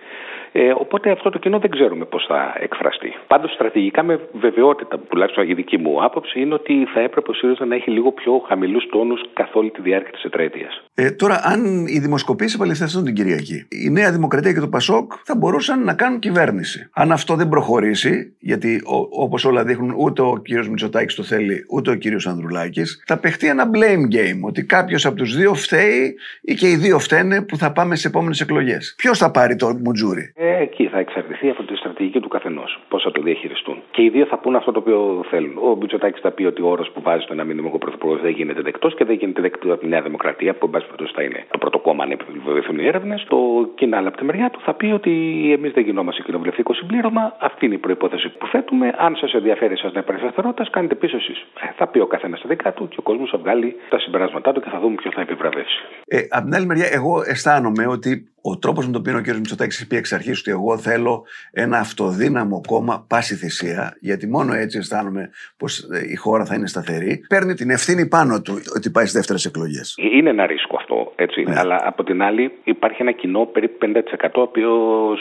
Ε, 0.55 0.73
οπότε 0.77 1.11
αυτό 1.11 1.31
το 1.31 1.39
κοινό 1.39 1.59
δεν 1.59 1.71
ξέρουμε 1.71 2.05
πώς 2.05 2.25
θα 2.29 2.55
εκφραστεί. 2.59 3.15
Πάντως, 3.27 3.53
στρατηγικά 3.53 4.03
με 4.03 4.21
βεβαιότητα, 4.33 4.99
τουλάχιστον 4.99 5.51
η 5.51 5.55
δική 5.55 5.79
μου 5.79 6.05
άποψη, 6.05 6.41
είναι 6.41 6.55
ότι 6.55 6.87
θα 6.95 7.01
έπρεπε 7.01 7.31
ο 7.31 7.35
ΣΥΡΙΖΑ 7.35 7.65
να 7.65 7.75
έχει 7.75 7.91
λίγο 7.91 8.13
πιο 8.13 8.45
χαμηλούς 8.49 8.87
τόνους 8.91 9.21
καθ' 9.33 9.57
όλη 9.57 9.71
τη 9.71 9.81
διάρκεια 9.81 10.13
της 10.13 10.25
ετραετία. 10.25 10.69
Ε, 10.95 11.11
τώρα, 11.11 11.41
αν 11.45 11.87
οι 11.87 11.99
δημοσκοπήσεις 11.99 12.55
επαληθευτούν 12.55 13.05
την 13.05 13.15
Κυριακή, 13.15 13.67
η 13.87 13.91
Νέα 13.91 14.13
Δημοκρατία 14.13 14.53
και 14.53 14.61
το 14.61 14.69
Πασόκ 14.93 15.13
θα 15.25 15.37
μπορούσαν 15.37 15.85
να 15.85 15.95
κάνουν 15.95 16.19
κυβέρνηση. 16.19 16.91
Αν 16.93 17.13
αυτό 17.13 17.35
δεν 17.35 17.49
προχωρήσει, 17.49 18.35
γιατί 18.39 18.81
όπως 19.11 19.45
όλα 19.45 19.65
δείχνουν, 19.65 19.95
ούτε 19.99 20.23
ο 20.23 20.37
κύριος 20.45 20.69
Μητσοτάκης 20.69 21.15
το 21.15 21.23
θέλει, 21.23 21.65
ούτε 21.71 21.91
ο 21.91 21.95
κύριος 21.95 22.27
Ανδρουλάκης, 22.27 23.03
θα 23.07 23.19
παιχτεί 23.19 23.47
ένα 23.49 23.71
blame 23.75 24.15
game. 24.17 24.41
Ότι 24.41 24.65
κάποιος 24.65 25.07
από 25.07 25.17
τους 25.17 25.37
δύο 25.37 25.55
φταίει 25.55 26.15
ή 26.43 26.55
και 26.55 26.69
οι 26.69 26.77
δύο 26.77 26.99
φταίνε 26.99 27.43
που 27.43 27.57
θα 27.57 27.73
πάμε 27.73 27.97
σε 27.97 28.09
επόμενες 28.09 28.41
εκλογές. 28.41 28.95
Ποιος 28.97 29.19
θα 29.19 29.31
πάρει 29.31 29.57
το 29.57 29.79
μουτζούρι; 29.85 30.33
Ε, 30.37 30.63
εκεί 30.63 30.89
θα 30.89 30.99
εξαρτηθεί 30.99 31.49
από 31.49 31.63
τη 31.63 31.75
στρατηγική 32.03 32.21
του 32.21 32.29
καθενός. 32.29 32.81
Πώς 32.89 33.03
θα 33.03 33.11
το 33.11 33.23
διαχειριστούν. 33.23 33.77
Και 33.91 34.03
οι 34.03 34.09
δύο 34.09 34.27
θα 34.27 34.39
πούν 34.39 34.55
αυτό 34.57 34.73
το 34.73 34.79
οποίο 34.79 35.25
θέλουν. 35.31 35.55
Ο 35.69 35.75
Μπιτσοτάκη 35.75 36.21
θα 36.21 36.31
πει 36.31 36.45
ότι 36.45 36.63
ο 36.63 36.69
όρος 36.69 36.91
που 36.91 37.01
βάζει 37.03 37.25
το 37.27 37.33
ένα 37.33 37.45
μήνυμα 37.45 37.71
ο 37.73 37.79
πρωθυπουργός 37.79 38.21
δεν 38.21 38.31
γίνεται 38.31 38.63
δεκτός 38.63 38.95
και 38.95 39.05
δεν 39.05 39.17
γίνεται 39.17 39.41
δεκτό 39.41 39.73
από 39.73 39.81
τη 39.81 39.87
Νέα 39.87 40.03
Δημοκρατία, 40.03 40.53
που 40.55 40.65
εν 40.67 40.71
πάση 40.71 40.85
περιπτώσει 40.85 41.13
θα 41.17 41.23
είναι 41.23 41.41
το 41.51 41.59
πρώτο 41.59 41.79
κόμμα 41.79 42.03
αν 42.05 42.11
επιβεβαιωθούν 42.11 42.79
οι 42.79 42.87
έρευνες. 42.87 43.25
Το 43.29 43.39
κοινάλ 43.75 44.07
από 44.07 44.17
τη 44.17 44.25
μεριά 44.25 44.51
του 44.51 44.61
θα 44.67 44.75
πει 44.75 44.87
ότι 44.87 45.13
εμείς 45.57 45.73
δεν 45.73 45.85
γινόμαστε 45.85 46.23
κοινοβουλευτικό 46.23 46.75
συμπλήρωμα. 46.75 47.37
Αυτή 47.41 47.67
είναι 47.67 47.75
η 47.75 47.79
προπόθεση 47.79 48.29
που 48.39 48.47
θέτουμε. 48.47 48.95
Αν 48.99 49.17
σας 49.17 49.33
ενδιαφέρει 49.33 49.73
εσάς 49.73 49.93
να 49.93 50.01
υπάρχει 50.01 50.71
κάνετε 50.71 50.95
πίσω 50.95 51.17
εσείς. 51.17 51.39
Ε, 51.61 51.67
θα 51.77 51.87
πει 51.87 51.99
ο 51.99 52.07
καθένας 52.07 52.41
τα 52.41 52.49
δικά 52.49 52.73
του 52.73 52.89
και 52.89 52.97
ο 52.99 53.03
κόσμος 53.03 53.31
θα 53.31 53.39
βγάλει 53.39 53.77
τα 53.89 53.99
συμπεράσματά 53.99 54.53
του 54.53 54.61
και 54.61 54.71
θα 54.71 54.79
δούμε 54.81 54.95
ποιο 54.95 55.11
θα 55.15 55.21
επιβραβεύσει. 55.21 55.79
Ε, 56.07 56.19
από 56.31 56.45
την 56.45 56.55
άλλη 56.55 56.67
μεριά, 56.67 56.87
εγώ 56.91 57.23
αισθάνομαι 57.27 57.87
ότι 57.87 58.32
ο 58.43 58.59
τρόπος 58.59 58.87
με 58.87 58.93
τον 58.93 59.01
οποίο 59.01 59.19
ο 59.19 59.21
κ. 59.21 59.37
Μητσοτάκης 59.37 59.81
είπε 59.81 59.97
εξ 59.97 60.13
αρχής 60.13 60.41
ότι 60.41 60.51
εγώ 60.51 60.79
θέλω 60.79 61.25
ένα 61.53 61.79
αυτοδύναμο 61.79 62.61
κόμμα 62.69 63.07
πάση 63.09 63.35
θυσία, 63.35 63.97
γιατί 64.01 64.29
μόνο 64.29 64.55
έτσι 64.55 64.79
αισθάνομαι 64.79 65.31
πως 65.57 65.79
ε, 65.79 66.11
η 66.11 66.17
χώρα 66.17 66.45
θα 66.45 66.55
είναι 66.55 66.67
σταθερή, 66.67 67.25
παίρνει 67.29 67.55
την 67.55 67.71
ευθύνη 67.71 68.09
πάνω 68.09 68.43
του 68.43 68.55
ότι 68.77 68.91
πάει 68.91 69.05
στις 69.05 69.17
δεύτερες 69.17 69.45
εκλογές. 69.45 69.95
Είναι 70.13 70.31
ένα 70.31 70.47
ρίσκο 70.47 70.77
αυτό, 70.77 71.13
έτσι. 71.17 71.43
Ναι. 71.43 71.59
Αλλά 71.59 71.81
από 71.85 72.05
την 72.05 72.23
άλλη 72.23 72.53
υπάρχει 72.65 73.03
ένα 73.03 73.13
κοινό 73.13 73.45
περίπου 73.45 73.87
50% 74.25 74.29
το 74.33 74.41
οποίο 74.41 74.71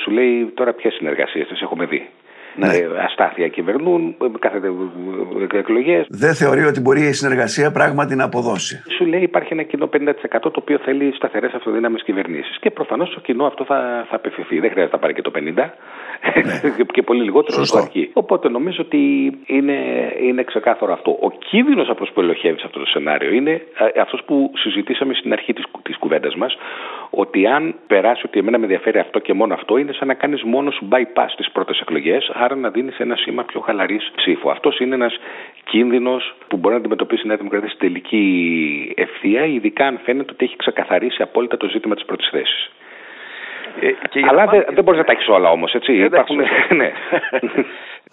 σου 0.04 0.12
λέει 0.12 0.52
τώρα 0.54 0.74
ποιες 0.74 0.94
συνεργασίες 0.94 1.48
τις 1.48 1.62
έχουμε 1.62 1.86
δει 1.86 2.10
ναι. 2.56 2.68
Ε, 2.68 2.88
αστάθεια 3.06 3.48
κυβερνούν, 3.48 4.16
κάθε 4.40 4.60
εκλογές. 5.52 6.06
Δεν 6.10 6.34
θεωρεί 6.34 6.64
ότι 6.64 6.80
μπορεί 6.82 7.02
η 7.02 7.14
συνεργασία 7.14 7.72
πράγματι 7.72 8.16
να 8.16 8.24
αποδώσει. 8.24 8.84
Σου 8.98 9.06
λέει 9.06 9.22
υπάρχει 9.22 9.54
ένα 9.54 9.64
κοινό 9.64 9.90
50% 9.94 10.12
το 10.42 10.52
οποίο 10.54 10.78
θέλει 10.78 11.14
σταθερές 11.16 11.54
αυτοδύναμες 11.54 12.04
κυβερνήσεις. 12.04 12.58
Και 12.60 12.72
προφανώς 12.72 13.10
το 13.14 13.20
κοινό 13.20 13.46
αυτό 13.46 13.66
θα, 13.66 14.06
θα 14.10 14.16
απευθυνθεί. 14.16 14.60
Δεν 14.60 14.70
χρειάζεται 14.70 14.96
να 14.96 15.02
πάρει 15.02 15.14
και 15.14 15.22
το 15.22 15.32
50%. 15.36 15.70
Ναι. 16.44 16.84
και 16.94 17.02
πολύ 17.02 17.24
λιγότερο 17.24 17.66
στο 17.66 17.78
αρχή. 17.78 18.10
Οπότε 18.14 18.50
νομίζω 18.50 18.82
ότι 18.86 19.32
είναι, 19.46 19.78
είναι 20.22 20.44
ξεκάθαρο 20.44 20.94
αυτό. 20.94 21.18
Ο 21.22 21.32
κίνδυνος 21.32 21.90
από 21.90 22.06
που 22.14 22.22
ελοχεύεις 22.22 22.60
σε 22.60 22.66
αυτό 22.66 22.80
το 22.80 22.86
σενάριο 22.86 23.32
είναι 23.32 23.52
ε, 23.52 24.00
αυτός 24.02 24.24
που 24.26 24.52
συζητήσαμε 24.56 25.14
στην 25.14 25.32
αρχή 25.34 25.54
της 25.84 25.98
κουβέντας 25.98 26.36
μας, 26.36 26.58
ότι 27.10 27.48
αν 27.48 27.76
περάσει 27.88 28.22
ότι 28.26 28.40
εμένα 28.40 28.58
με 28.58 28.64
ενδιαφέρει 28.64 29.00
αυτό 29.00 29.20
και 29.20 29.34
μόνο 29.34 29.54
αυτό, 29.54 29.78
είναι 29.78 29.92
σαν 29.92 30.08
να 30.08 30.14
κάνεις 30.14 30.44
μόνος 30.44 30.74
σου 30.74 30.88
bypass 30.92 31.28
στι 31.28 31.46
πρώτες 31.54 31.80
εκλογές, 31.80 32.32
άρα 32.34 32.56
να 32.56 32.70
δίνεις 32.70 32.98
ένα 32.98 33.16
σήμα 33.16 33.44
πιο 33.44 33.60
χαλαρής 33.60 34.12
ψήφου. 34.16 34.52
Αυτός 34.52 34.80
είναι 34.80 34.96
ένας 34.96 35.20
κίνδυνος 35.64 36.36
που 36.48 36.58
μπορεί 36.58 36.74
να 36.74 36.80
αντιμετωπίσει 36.80 37.22
η 37.26 37.28
Νέα 37.28 37.38
Δημοκρατία 37.38 37.70
στην 37.70 37.80
τελική 37.80 38.94
ευθεία, 38.96 39.46
ειδικά 39.46 39.86
αν 39.86 40.00
φαίνεται 40.04 40.32
ότι 40.34 40.46
έχει 40.46 40.56
ξεκαθαρίσει 40.56 41.22
απόλυτα 41.22 41.58
το 41.58 41.68
ζήτημα 41.68 41.96
της 41.96 42.06
πρώτης 42.06 42.30
θέσης. 42.30 42.72
Ε, 43.80 44.28
Αλλά 44.30 44.46
δεν, 44.46 44.66
δεν 44.74 44.84
μπορείς 44.84 45.00
να 45.00 45.06
τα 45.06 45.12
έχεις 45.12 45.28
όλα 45.28 45.50
όμως, 45.50 45.74
έτσι. 45.74 45.94
Υπάρχουν, 45.94 46.38
ναι. 46.80 46.92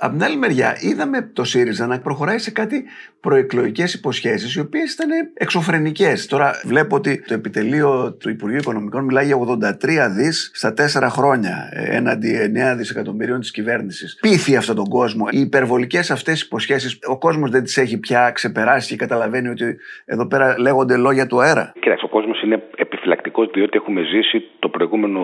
Από 0.01 0.13
την 0.13 0.25
άλλη 0.25 0.37
μεριά, 0.37 0.77
είδαμε 0.81 1.31
το 1.33 1.45
ΣΥΡΙΖΑ 1.45 1.87
να 1.87 2.01
προχωράει 2.01 2.39
σε 2.39 2.53
κάτι 2.53 2.85
προεκλογικές 3.21 3.95
υποσχέσεις, 3.95 4.55
οι 4.55 4.61
οποίες 4.61 4.93
ήταν 4.93 5.09
εξωφρενικές. 5.35 6.27
Τώρα 6.27 6.51
βλέπω 6.65 6.97
ότι 6.97 7.23
το 7.23 7.35
επιτελείο 7.35 8.17
του 8.21 8.29
Υπουργείου 8.29 8.59
Οικονομικών 8.59 9.05
μιλάει 9.05 9.27
για 9.27 9.37
83 9.37 10.09
δις 10.17 10.51
στα 10.55 10.75
4 11.03 11.09
χρόνια 11.11 11.69
έναντι 11.73 12.53
9 12.73 12.77
δισεκατομμυρίων 12.77 13.41
της 13.41 13.51
κυβέρνησης. 13.51 14.19
Πείθει 14.21 14.57
αυτόν 14.57 14.77
τον 14.77 14.89
κόσμο. 14.89 15.27
Οι 15.31 15.41
υπερβολικές 15.41 16.11
αυτές 16.11 16.43
υποσχέσεις, 16.43 16.99
ο 17.09 17.19
κόσμος 17.19 17.51
δεν 17.51 17.63
τις 17.63 17.77
έχει 17.77 18.01
πια 18.01 18.31
ξεπεράσει 18.31 18.89
και 18.89 18.97
καταλαβαίνει 18.97 19.49
ότι 19.49 19.77
εδώ 20.05 20.27
πέρα 20.27 20.55
λέγονται 20.59 20.97
λόγια 20.97 21.27
του 21.27 21.41
αέρα. 21.41 21.73
Κοιτάξτε, 21.81 22.07
ο 22.07 22.09
κόσμος 22.09 22.43
είναι 22.43 22.63
επιφυλακτικό 23.43 23.47
διότι 23.47 23.77
έχουμε 23.77 24.03
ζήσει 24.03 24.45
το 24.59 24.69
προηγούμενο 24.69 25.23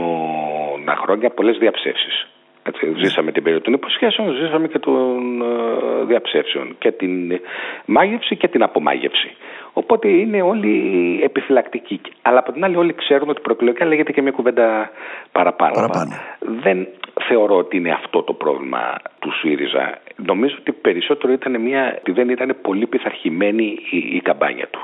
χρόνια 1.02 1.30
πολλές 1.30 1.58
διαψεύσεις. 1.58 2.26
Έτσι, 2.66 2.92
ζήσαμε 2.96 3.32
την 3.32 3.42
περίοδο 3.42 3.64
των 3.64 3.72
υποσχέσεων, 3.72 4.34
ζήσαμε 4.34 4.68
και 4.68 4.78
των 4.78 5.42
ε, 5.42 6.04
διαψεύσεων. 6.04 6.76
Και 6.78 6.92
την 6.92 7.40
μάγευση 7.86 8.36
και 8.36 8.48
την 8.48 8.62
απομάγευση. 8.62 9.30
Οπότε 9.72 10.08
είναι 10.08 10.42
όλοι 10.42 10.74
επιφυλακτικοί. 11.22 12.00
Αλλά 12.22 12.38
από 12.38 12.52
την 12.52 12.64
άλλη, 12.64 12.76
όλοι 12.76 12.94
ξέρουμε 12.94 13.30
ότι 13.30 13.40
προεκλογικά 13.40 13.84
λέγεται 13.84 14.12
και 14.12 14.22
μια 14.22 14.30
κουβέντα 14.30 14.90
παραπάνω. 15.32 15.74
παραπάνω. 15.74 16.12
Δεν 16.38 16.88
θεωρώ 17.28 17.56
ότι 17.56 17.76
είναι 17.76 17.90
αυτό 17.90 18.22
το 18.22 18.32
πρόβλημα 18.32 18.94
του 19.18 19.32
ΣΥΡΙΖΑ. 19.32 19.98
Νομίζω 20.16 20.56
ότι 20.58 20.72
περισσότερο 20.72 21.32
ήταν 21.32 21.60
μια, 21.60 21.96
ότι 21.98 22.12
δεν 22.12 22.28
ήταν 22.28 22.56
πολύ 22.62 22.86
πειθαρχημένη 22.86 23.78
η, 23.90 23.96
η 23.96 24.20
καμπάνια 24.20 24.66
του. 24.70 24.80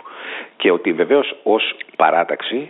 Και 0.56 0.70
ότι 0.70 0.92
βεβαίως 0.92 1.36
ως 1.42 1.74
παράταξη 1.96 2.66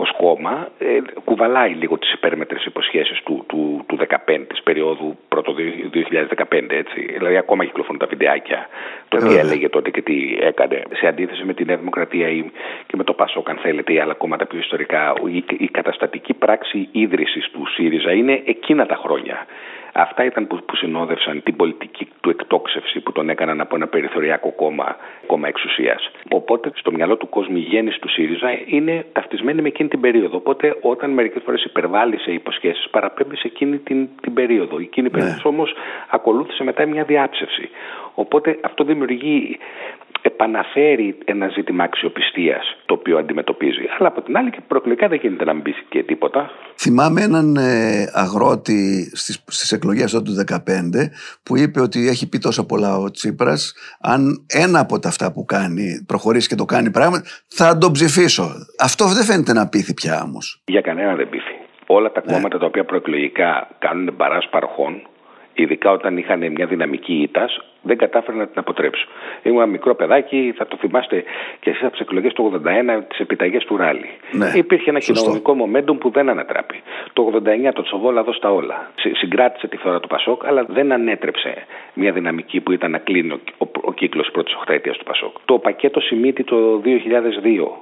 ω 0.00 0.16
κόμμα 0.16 0.68
ε, 0.78 0.98
κουβαλάει 1.24 1.72
λίγο 1.72 1.98
τις 1.98 2.12
υπέρμετρες 2.12 2.64
υποσχέσεις 2.64 3.22
του, 3.22 3.44
του, 3.48 3.84
του 3.86 3.98
2015, 4.00 4.06
της 4.48 4.62
περίοδου 4.62 5.16
πρώτο 5.28 5.54
2015. 5.58 6.64
Έτσι. 6.68 7.00
Δηλαδή, 7.18 7.36
ακόμα 7.36 7.64
κυκλοφορούν 7.64 7.98
τα 7.98 8.06
βιντεάκια 8.06 8.68
το 9.08 9.16
τι 9.16 9.36
έλεγε 9.36 9.68
τότε 9.68 9.90
και 9.90 10.02
τι 10.02 10.36
έκανε. 10.40 10.82
Σε 10.92 11.06
αντίθεση 11.06 11.44
με 11.44 11.54
τη 11.54 11.64
Νέα 11.64 11.76
Δημοκρατία 11.76 12.28
ή 12.28 12.50
και 12.86 12.96
με 12.96 13.04
το 13.04 13.12
Πασόκ, 13.12 13.50
αν 13.50 13.56
θέλετε, 13.56 13.92
ή 13.92 13.98
άλλα 14.00 14.14
κόμματα 14.14 14.46
πιο 14.46 14.58
ιστορικά, 14.58 15.12
η, 15.32 15.44
η 15.58 15.68
καταστατική 15.68 16.34
πράξη 16.34 16.88
ίδρυσης 16.92 17.50
του 17.50 17.66
ΣΥΡΙΖΑ 17.66 18.12
είναι 18.12 18.42
εκείνα 18.44 18.86
τα 18.86 18.96
χρόνια. 18.96 19.46
Αυτά 19.92 20.24
ήταν 20.24 20.46
που, 20.46 20.56
που 20.66 20.76
συνόδευσαν 20.76 21.42
την 21.42 21.56
πολιτική 21.56 22.08
του 22.20 22.30
εκτόξευση 22.30 23.00
που 23.00 23.12
τον 23.12 23.28
έκαναν 23.28 23.60
από 23.60 23.76
ένα 23.76 23.86
περιθωριακό 23.86 24.50
κόμμα, 24.52 24.96
κόμμα 25.26 25.48
εξουσίας. 25.48 26.10
Οπότε 26.30 26.70
στο 26.74 26.92
μυαλό 26.92 27.16
του 27.16 27.28
κόσμου 27.28 27.56
η 27.56 27.60
γέννηση 27.60 28.00
του 28.00 28.08
ΣΥΡΙΖΑ 28.08 28.48
είναι 28.66 29.06
ταυτισμένη 29.12 29.62
με 29.62 29.68
εκείνη 29.68 29.88
την 29.88 30.00
περίοδο. 30.00 30.36
Οπότε 30.36 30.76
όταν 30.80 31.10
μερικές 31.10 31.42
φορές 31.44 31.64
υπερβάλλει 31.64 32.18
σε 32.18 32.32
υποσχέσεις, 32.32 32.88
παραπέμπει 32.90 33.36
σε 33.36 33.46
εκείνη 33.46 33.78
την, 33.78 34.08
την 34.20 34.34
περίοδο. 34.34 34.78
Εκείνη 34.78 35.06
η 35.06 35.10
περίοδος 35.10 35.44
ναι. 35.44 35.50
όμως 35.50 35.74
ακολούθησε 36.10 36.64
μετά 36.64 36.86
μια 36.86 37.04
διάψευση. 37.04 37.68
Οπότε 38.14 38.58
αυτό 38.60 38.84
δημιουργεί 38.84 39.58
επαναφέρει 40.22 41.18
ένα 41.24 41.48
ζήτημα 41.48 41.84
αξιοπιστίας 41.84 42.76
το 42.86 42.94
οποίο 42.94 43.18
αντιμετωπίζει. 43.18 43.86
Αλλά 43.98 44.08
από 44.08 44.22
την 44.22 44.36
άλλη 44.36 44.50
και 44.50 44.60
προεκλογικά 44.68 45.08
δεν 45.08 45.18
γίνεται 45.22 45.44
να 45.44 45.52
μην 45.54 45.62
πει 45.62 45.74
και 45.88 46.02
τίποτα. 46.02 46.50
Θυμάμαι 46.78 47.22
έναν 47.22 47.56
ε, 47.56 48.10
αγρότη 48.12 49.10
στις, 49.16 49.44
στις 49.46 49.72
εκλογές 49.72 50.12
του 50.12 50.44
2015 50.52 50.56
που 51.42 51.56
είπε 51.56 51.80
ότι 51.80 52.08
έχει 52.08 52.28
πει 52.28 52.38
τόσο 52.38 52.66
πολλά 52.66 52.96
ο 52.96 53.10
Τσίπρας 53.10 53.74
αν 54.00 54.46
ένα 54.46 54.80
από 54.80 54.98
τα 54.98 55.08
αυτά 55.08 55.32
που 55.32 55.44
κάνει 55.44 56.04
προχωρήσει 56.06 56.48
και 56.48 56.54
το 56.54 56.64
κάνει 56.64 56.90
πράγμα 56.90 57.22
θα 57.48 57.78
τον 57.78 57.92
ψηφίσω. 57.92 58.50
Αυτό 58.78 59.04
δεν 59.04 59.24
φαίνεται 59.24 59.52
να 59.52 59.68
πείθει 59.68 59.94
πια 59.94 60.22
όμως. 60.22 60.62
Για 60.64 60.80
κανένα 60.80 61.14
δεν 61.14 61.28
πείθει. 61.28 61.54
Όλα 61.86 62.12
τα 62.12 62.22
ναι. 62.26 62.32
κόμματα 62.32 62.58
τα 62.58 62.66
οποία 62.66 62.84
προεκλογικά 62.84 63.68
κάνουν 63.78 64.16
παράς 64.16 64.48
παροχών 64.50 65.02
ειδικά 65.62 65.90
όταν 65.90 66.16
είχαν 66.16 66.52
μια 66.52 66.66
δυναμική 66.66 67.12
ήττας, 67.12 67.58
δεν 67.82 67.96
κατάφερε 67.96 68.36
να 68.36 68.46
την 68.46 68.58
αποτρέψω. 68.58 69.06
Ήμουν 69.42 69.58
ένα 69.58 69.70
μικρό 69.70 69.94
παιδάκι, 69.94 70.54
θα 70.56 70.66
το 70.66 70.76
θυμάστε 70.76 71.24
και 71.60 71.70
εσείς 71.70 71.82
από 71.82 71.90
τις 71.90 72.00
εκλογές 72.00 72.32
του 72.32 72.62
81, 72.64 73.02
τις 73.08 73.18
επιταγές 73.18 73.64
του 73.64 73.76
Ράλι. 73.76 74.10
Ναι, 74.32 74.52
Υπήρχε 74.54 74.90
ένα 74.90 74.98
κοινωνικό 74.98 75.56
momentum 75.62 75.98
που 75.98 76.10
δεν 76.10 76.28
ανατράπει. 76.28 76.82
Το 77.12 77.32
89 77.68 77.72
το 77.74 77.82
Τσοβόλα 77.82 78.22
δώστα 78.22 78.52
όλα. 78.52 78.90
Συγκράτησε 79.12 79.68
τη 79.68 79.76
φορά 79.76 80.00
του 80.00 80.08
Πασόκ, 80.08 80.46
αλλά 80.46 80.64
δεν 80.68 80.92
ανέτρεψε 80.92 81.54
μια 81.94 82.12
δυναμική 82.12 82.60
που 82.60 82.72
ήταν 82.72 82.90
να 82.90 82.98
κλείνει 82.98 83.32
ο, 83.32 83.40
ο, 83.58 83.66
ο 83.80 83.92
κύκλος 83.92 84.30
πρώτης 84.32 84.54
οχταετίας 84.54 84.96
του 84.96 85.04
Πασόκ. 85.04 85.36
Το 85.44 85.58
πακέτο 85.58 86.00
Σιμίτη 86.00 86.44
το 86.44 86.80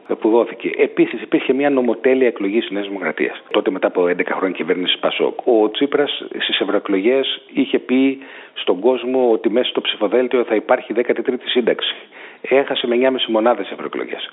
2002 0.08 0.16
που 0.20 0.30
δόθηκε. 0.30 0.70
Επίσης 0.76 1.22
υπήρχε 1.22 1.52
μια 1.52 1.70
νομοτέλεια 1.70 2.26
εκλογής 2.26 2.60
της 2.60 2.70
Νέας 2.70 2.86
Δημοκρατίας. 2.86 3.42
Τότε 3.50 3.70
μετά 3.70 3.86
από 3.86 4.02
11 4.02 4.36
χρόνια 4.36 4.56
κυβέρνησης 4.56 4.98
Πασόκ. 4.98 5.46
Ο 5.46 5.70
Τσίπρας 5.70 6.24
στις 6.38 6.60
ευρωεκλογές 6.60 7.40
είχε 7.52 7.78
πει 7.78 8.18
στον 8.60 8.80
κόσμο 8.80 9.30
ότι 9.30 9.50
μέσα 9.50 9.68
στο 9.68 9.80
ψηφοδέλτιο 9.80 10.44
θα 10.44 10.54
υπάρχει 10.54 10.94
13η 10.96 11.34
σύνταξη. 11.44 11.94
Έχασε 12.40 12.86
με 12.86 12.96
9,5 12.96 13.10
μονάδες 13.28 13.70
ευρωεκλογές. 13.70 14.30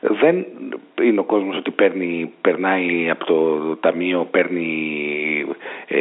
Δεν 0.00 0.46
είναι 1.02 1.20
ο 1.20 1.24
κόσμος 1.24 1.56
ότι 1.56 1.70
παίρνει, 1.70 2.32
περνάει 2.40 3.10
από 3.10 3.24
το 3.24 3.76
ταμείο, 3.76 4.28
παίρνει 4.30 4.66
ε, 5.86 5.98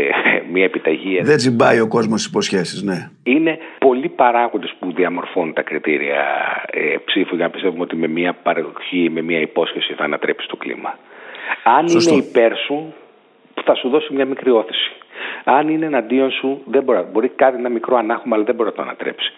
μια 0.51 0.63
επιταγή. 0.63 1.21
Δεν 1.21 1.37
τσιμπάει 1.37 1.79
ο 1.79 1.87
κόσμος 1.87 2.25
υποσχέσεις, 2.25 2.81
ναι. 2.81 3.09
Είναι 3.23 3.57
πολλοί 3.79 4.09
παράγοντες 4.09 4.73
που 4.79 4.93
διαμορφώνουν 4.93 5.53
τα 5.53 5.61
κριτήρια 5.61 6.23
ε, 6.71 6.95
ψήφου 7.05 7.35
για 7.35 7.45
να 7.45 7.51
πιστεύουμε 7.51 7.81
ότι 7.81 7.95
με 7.95 8.07
μια 8.07 8.33
παραγωγή, 8.33 9.09
με 9.09 9.21
μια 9.21 9.39
υπόσχεση 9.39 9.93
θα 9.93 10.03
ανατρέψει 10.03 10.47
το 10.47 10.55
κλίμα. 10.55 10.97
Αν 11.63 11.85
είναι 11.87 12.15
υπέρ 12.15 12.55
σου, 12.55 12.93
θα 13.63 13.75
σου 13.75 13.89
δώσει 13.89 14.13
μια 14.13 14.25
μικρή 14.25 14.51
όθηση. 14.51 14.91
Αν 15.43 15.69
είναι 15.69 15.85
εναντίον 15.85 16.31
σου, 16.31 16.61
δεν 16.65 16.83
μπορεί, 16.83 17.05
μπορεί 17.11 17.27
κάτι 17.27 17.57
ένα 17.57 17.69
μικρό 17.69 17.97
ανάχωμα, 17.97 18.35
αλλά 18.35 18.45
δεν 18.45 18.55
μπορεί 18.55 18.69
να 18.69 18.75
το 18.75 18.81
ανατρέψει. 18.81 19.33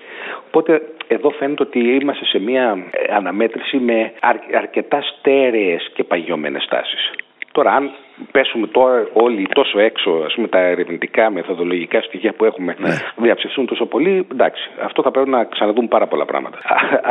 Οπότε 0.48 0.82
εδώ 1.08 1.30
φαίνεται 1.30 1.64
ότι 1.64 1.80
είμαστε 1.80 2.26
σε 2.26 2.40
μια 2.40 2.86
ε, 2.92 3.14
αναμέτρηση 3.14 3.78
με 3.78 4.12
αρκετά 4.56 5.02
στέρεες 5.02 5.92
και 5.94 6.04
παγιωμένες 6.04 6.66
τάσεις. 6.70 7.12
Τώρα, 7.54 7.72
αν 7.72 7.92
πέσουμε 8.32 8.68
τώρα 8.68 9.08
όλοι 9.14 9.48
τόσο 9.54 9.80
έξω, 9.80 10.12
ας 10.26 10.34
πούμε, 10.36 10.48
τα 10.48 10.60
ερευνητικά, 10.60 11.32
μεθοδολογικά 11.32 12.02
στοιχεία 12.02 12.34
που 12.34 12.46
έχουμε 12.46 12.76
ναι. 12.80 12.90
διαψευθούν 13.18 13.66
τόσο 13.66 13.86
πολύ, 13.86 14.28
εντάξει, 14.32 14.70
αυτό 14.84 15.02
θα 15.02 15.12
πρέπει 15.12 15.30
να 15.30 15.44
ξαναδούμε 15.44 15.88
πάρα 15.88 16.08
πολλά 16.08 16.26
πράγματα. 16.26 16.58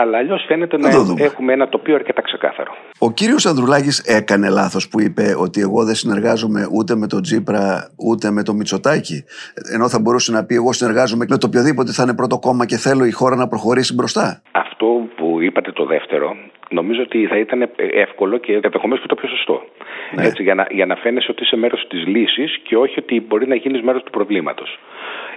Αλλά 0.01 0.19
αλλιώς 0.19 0.45
φαίνεται 0.49 0.77
να, 0.79 0.89
έχουμε 1.17 1.53
ένα 1.53 1.69
τοπίο 1.69 1.95
αρκετά 1.95 2.23
ξεκάθαρο. 2.23 2.73
Ο 2.99 3.11
κύριος 3.11 3.47
Ανδρουλάκης 3.47 3.99
έκανε 3.99 4.49
λάθος 4.49 4.89
που 4.89 5.01
είπε 5.01 5.23
ότι 5.39 5.61
εγώ 5.61 5.85
δεν 5.85 5.95
συνεργάζομαι 5.95 6.69
ούτε 6.73 6.97
με 6.97 7.07
τον 7.07 7.23
Τζίπρα 7.23 7.91
ούτε 8.09 8.31
με 8.31 8.43
τον 8.43 8.57
Μητσοτάκη. 8.57 9.25
Ενώ 9.75 9.89
θα 9.89 10.01
μπορούσε 10.01 10.33
να 10.33 10.45
πει 10.45 10.55
εγώ 10.55 10.73
συνεργάζομαι 10.73 11.25
με 11.29 11.37
το 11.39 11.47
οποιοδήποτε 11.47 11.93
θα 11.93 12.03
είναι 12.03 12.15
πρώτο 12.15 12.39
κόμμα 12.39 12.67
και 12.67 12.77
θέλω 12.77 13.05
η 13.05 13.11
χώρα 13.11 13.37
να 13.37 13.49
προχωρήσει 13.49 13.95
μπροστά. 13.95 14.43
Αυτό 14.53 14.87
που 14.87 15.12
είπατε 15.45 15.73
το 15.73 15.85
δεύτερο 15.85 16.37
νομίζω 16.73 17.03
ότι 17.03 17.27
θα 17.27 17.39
ήταν 17.39 17.71
εύκολο 17.77 18.39
και 18.39 18.53
ενδεχομένως 18.53 19.01
και 19.01 19.07
το 19.07 19.15
πιο 19.15 19.29
σωστό. 19.29 19.65
Ναι. 20.15 20.27
Έτσι, 20.27 20.43
για, 20.43 20.55
να, 20.55 20.67
για 20.71 20.87
να 20.87 20.97
φαίνεσαι 20.97 21.31
ότι 21.31 21.43
είσαι 21.43 21.57
μέρος 21.57 21.87
της 21.89 22.07
λύσης 22.07 22.59
και 22.63 22.77
όχι 22.77 22.99
ότι 22.99 23.21
μπορεί 23.21 23.47
να 23.47 23.55
γίνεις 23.55 23.83
μέρος 23.83 24.03
του 24.03 24.11
προβλήματος. 24.11 24.79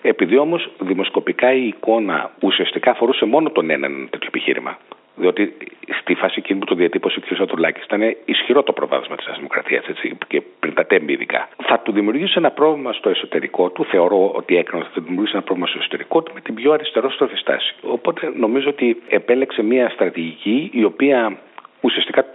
Επειδή 0.02 0.38
όμως 0.38 0.70
δημοσκοπικά 0.80 1.54
η 1.54 1.68
εικόνα 1.68 2.32
ουσιαστικά 2.42 2.92
αφορούσε 2.92 3.26
μόνο 3.26 3.50
τον 3.50 3.70
έναν 3.70 4.08
τέτοιο 4.10 4.28
επιχείρημα. 4.28 4.78
Διότι 5.16 5.58
στη 6.02 6.14
φάση 6.14 6.36
εκείνη 6.38 6.60
που 6.60 6.66
το 6.66 6.76
διατύπωσε 6.76 7.20
ο 7.20 7.22
κ. 7.22 7.36
Σατουρλάκη 7.36 7.82
ήταν 7.84 8.16
ισχυρό 8.26 8.64
το 8.64 8.74
προβάδισμα 8.74 9.16
της 9.16 9.26
Δημοκρατίας 9.36 9.84
και 10.28 10.42
πριν 10.60 10.74
τα 10.74 10.86
τέμπη 10.86 11.14
ειδικά. 11.14 11.50
Θα 11.64 11.80
του 11.80 11.92
δημιουργήσει 11.92 12.34
ένα 12.36 12.52
πρόβλημα 12.52 12.94
στο 12.94 13.10
εσωτερικό 13.10 13.70
του, 13.70 13.86
θεωρώ 13.86 14.32
ότι 14.36 14.58
έκανε 14.58 14.84
θα 14.84 14.90
του 14.94 15.02
δημιουργήσει 15.02 15.36
ένα 15.36 15.44
πρόβλημα 15.44 15.70
στο 15.70 15.78
εσωτερικό 15.80 16.22
του 16.22 16.32
με 16.34 16.42
την 16.42 16.54
πιο 16.54 16.72
αριστερόστροφη 16.72 17.36
στάση. 17.36 17.76
Οπότε 17.82 18.32
νομίζω 18.36 18.70
ότι 18.70 19.02
επέλεξε 19.08 19.64
μια 19.64 19.90
στρατηγική 19.90 20.70
η 20.74 20.84
οποία 20.84 21.38
ουσιαστικά 21.82 22.26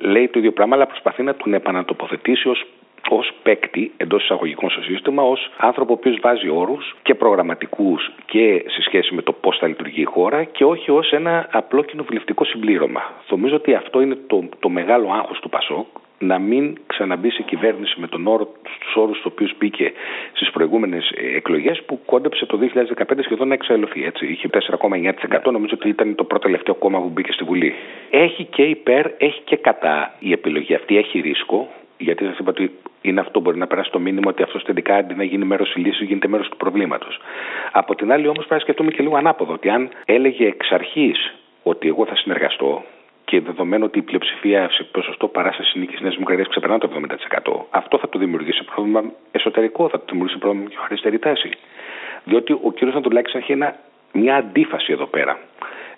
λέει 0.00 0.28
το 0.28 0.38
ίδιο 0.38 0.52
πράγμα, 0.52 0.74
αλλά 0.76 0.86
προσπαθεί 0.86 1.22
να 1.22 1.34
τον 1.34 1.54
επανατοποθετήσει 1.54 2.48
ως 2.48 2.66
ως 3.08 3.32
παίκτη 3.42 3.92
εντός 3.96 4.22
εισαγωγικών 4.22 4.70
στο 4.70 4.82
σύστημα, 4.82 5.22
ως 5.22 5.50
άνθρωπο 5.56 5.92
ο 5.92 5.96
οποίος 5.98 6.18
βάζει 6.22 6.48
όρους 6.48 6.96
και 7.02 7.14
προγραμματικούς 7.14 8.12
και 8.26 8.64
σε 8.66 8.82
σχέση 8.82 9.14
με 9.14 9.22
το 9.22 9.32
πώς 9.32 9.58
θα 9.58 9.66
λειτουργεί 9.66 10.00
η 10.00 10.04
χώρα 10.04 10.44
και 10.44 10.64
όχι 10.64 10.90
ως 10.90 11.10
ένα 11.12 11.48
απλό 11.52 11.82
κοινοβουλευτικό 11.82 12.44
συμπλήρωμα. 12.44 13.02
Νομίζω 13.28 13.54
ότι 13.54 13.74
αυτό 13.74 14.00
είναι 14.00 14.16
το, 14.26 14.48
το 14.58 14.68
μεγάλο 14.68 15.12
άγχος 15.12 15.40
του 15.40 15.48
Πασόκ, 15.48 15.86
να 16.18 16.38
μην 16.38 16.78
ξαναμπεί 16.86 17.30
σε 17.30 17.42
κυβέρνηση 17.42 18.00
με 18.00 18.06
τον 18.06 18.26
όρο, 18.26 18.52
στους 18.76 18.94
όρους 18.96 19.18
στους 19.18 19.32
οποίους 19.32 19.52
μπήκε 19.58 19.92
στις 20.32 20.50
προηγούμενες 20.50 21.10
ε, 21.10 21.36
εκλογές 21.36 21.82
που 21.86 22.00
κόντεψε 22.04 22.46
το 22.46 22.58
2015 22.96 23.18
σχεδόν 23.22 23.48
να 23.48 23.54
εξελωθεί. 23.54 24.04
Έτσι. 24.04 24.26
Είχε 24.26 24.48
4,9% 24.52 25.52
νομίζω 25.52 25.74
ότι 25.74 25.88
ήταν 25.88 26.14
το 26.14 26.24
πρώτο 26.24 26.44
τελευταίο 26.44 26.74
κόμμα 26.74 27.00
που 27.00 27.08
μπήκε 27.08 27.32
στη 27.32 27.44
Βουλή. 27.44 27.74
Έχει 28.10 28.44
και 28.44 28.62
υπέρ, 28.62 29.06
έχει 29.18 29.40
και 29.44 29.56
κατά 29.56 30.14
η 30.18 30.32
επιλογή 30.32 30.74
αυτή, 30.74 30.98
έχει 30.98 31.20
ρίσκο 31.20 31.68
γιατί 31.98 32.24
σας 32.24 32.38
είπα 32.38 32.50
ότι 32.50 32.78
είναι 33.00 33.20
αυτό 33.20 33.40
μπορεί 33.40 33.58
να 33.58 33.66
περάσει 33.66 33.90
το 33.90 33.98
μήνυμα 33.98 34.30
ότι 34.30 34.42
αυτός 34.42 34.64
τελικά 34.64 34.94
αντί 34.94 35.14
να 35.14 35.24
γίνει 35.24 35.44
μέρος 35.44 35.72
της 35.72 35.84
λύσης, 35.84 36.06
γίνεται 36.06 36.28
μέρος 36.28 36.48
του 36.48 36.56
προβλήματος. 36.56 37.20
Από 37.72 37.94
την 37.94 38.12
άλλη, 38.12 38.24
όμως, 38.26 38.36
πρέπει 38.36 38.54
να 38.54 38.60
σκεφτούμε 38.60 38.90
και 38.90 39.02
λίγο 39.02 39.16
ανάποδο. 39.16 39.52
Ότι 39.52 39.68
αν 39.68 39.90
έλεγε 40.04 40.46
εξ 40.46 40.70
αρχής 40.70 41.34
ότι 41.62 41.88
εγώ 41.88 42.06
θα 42.06 42.16
συνεργαστώ 42.16 42.84
και 43.24 43.40
δεδομένου 43.40 43.84
ότι 43.84 43.98
η 43.98 44.02
πλειοψηφία 44.02 44.70
σε 44.70 44.82
ποσοστό 44.82 45.28
παράστασης 45.28 45.74
νίκης 45.74 45.96
τη 45.96 46.02
Νέας 46.02 46.14
Δημοκρατίας 46.14 46.48
ξεπερνά 46.48 46.78
το 46.78 46.88
70%, 46.88 47.66
αυτό 47.70 47.98
θα 47.98 48.08
του 48.08 48.18
δημιουργήσει 48.18 48.64
πρόβλημα 48.64 49.04
εσωτερικό, 49.32 49.88
θα 49.88 49.98
του 49.98 50.04
δημιουργήσει 50.10 50.38
πρόβλημα 50.38 50.66
για 50.68 50.78
αριστερή 50.84 51.18
τάση. 51.18 51.50
Διότι 52.24 52.52
ο 52.52 52.72
κ. 52.74 52.82
Νατουλάκη 52.82 53.36
έχει 53.36 53.52
ένα, 53.52 53.76
μια 54.12 54.36
αντίφαση 54.36 54.92
εδώ 54.92 55.06
πέρα 55.06 55.38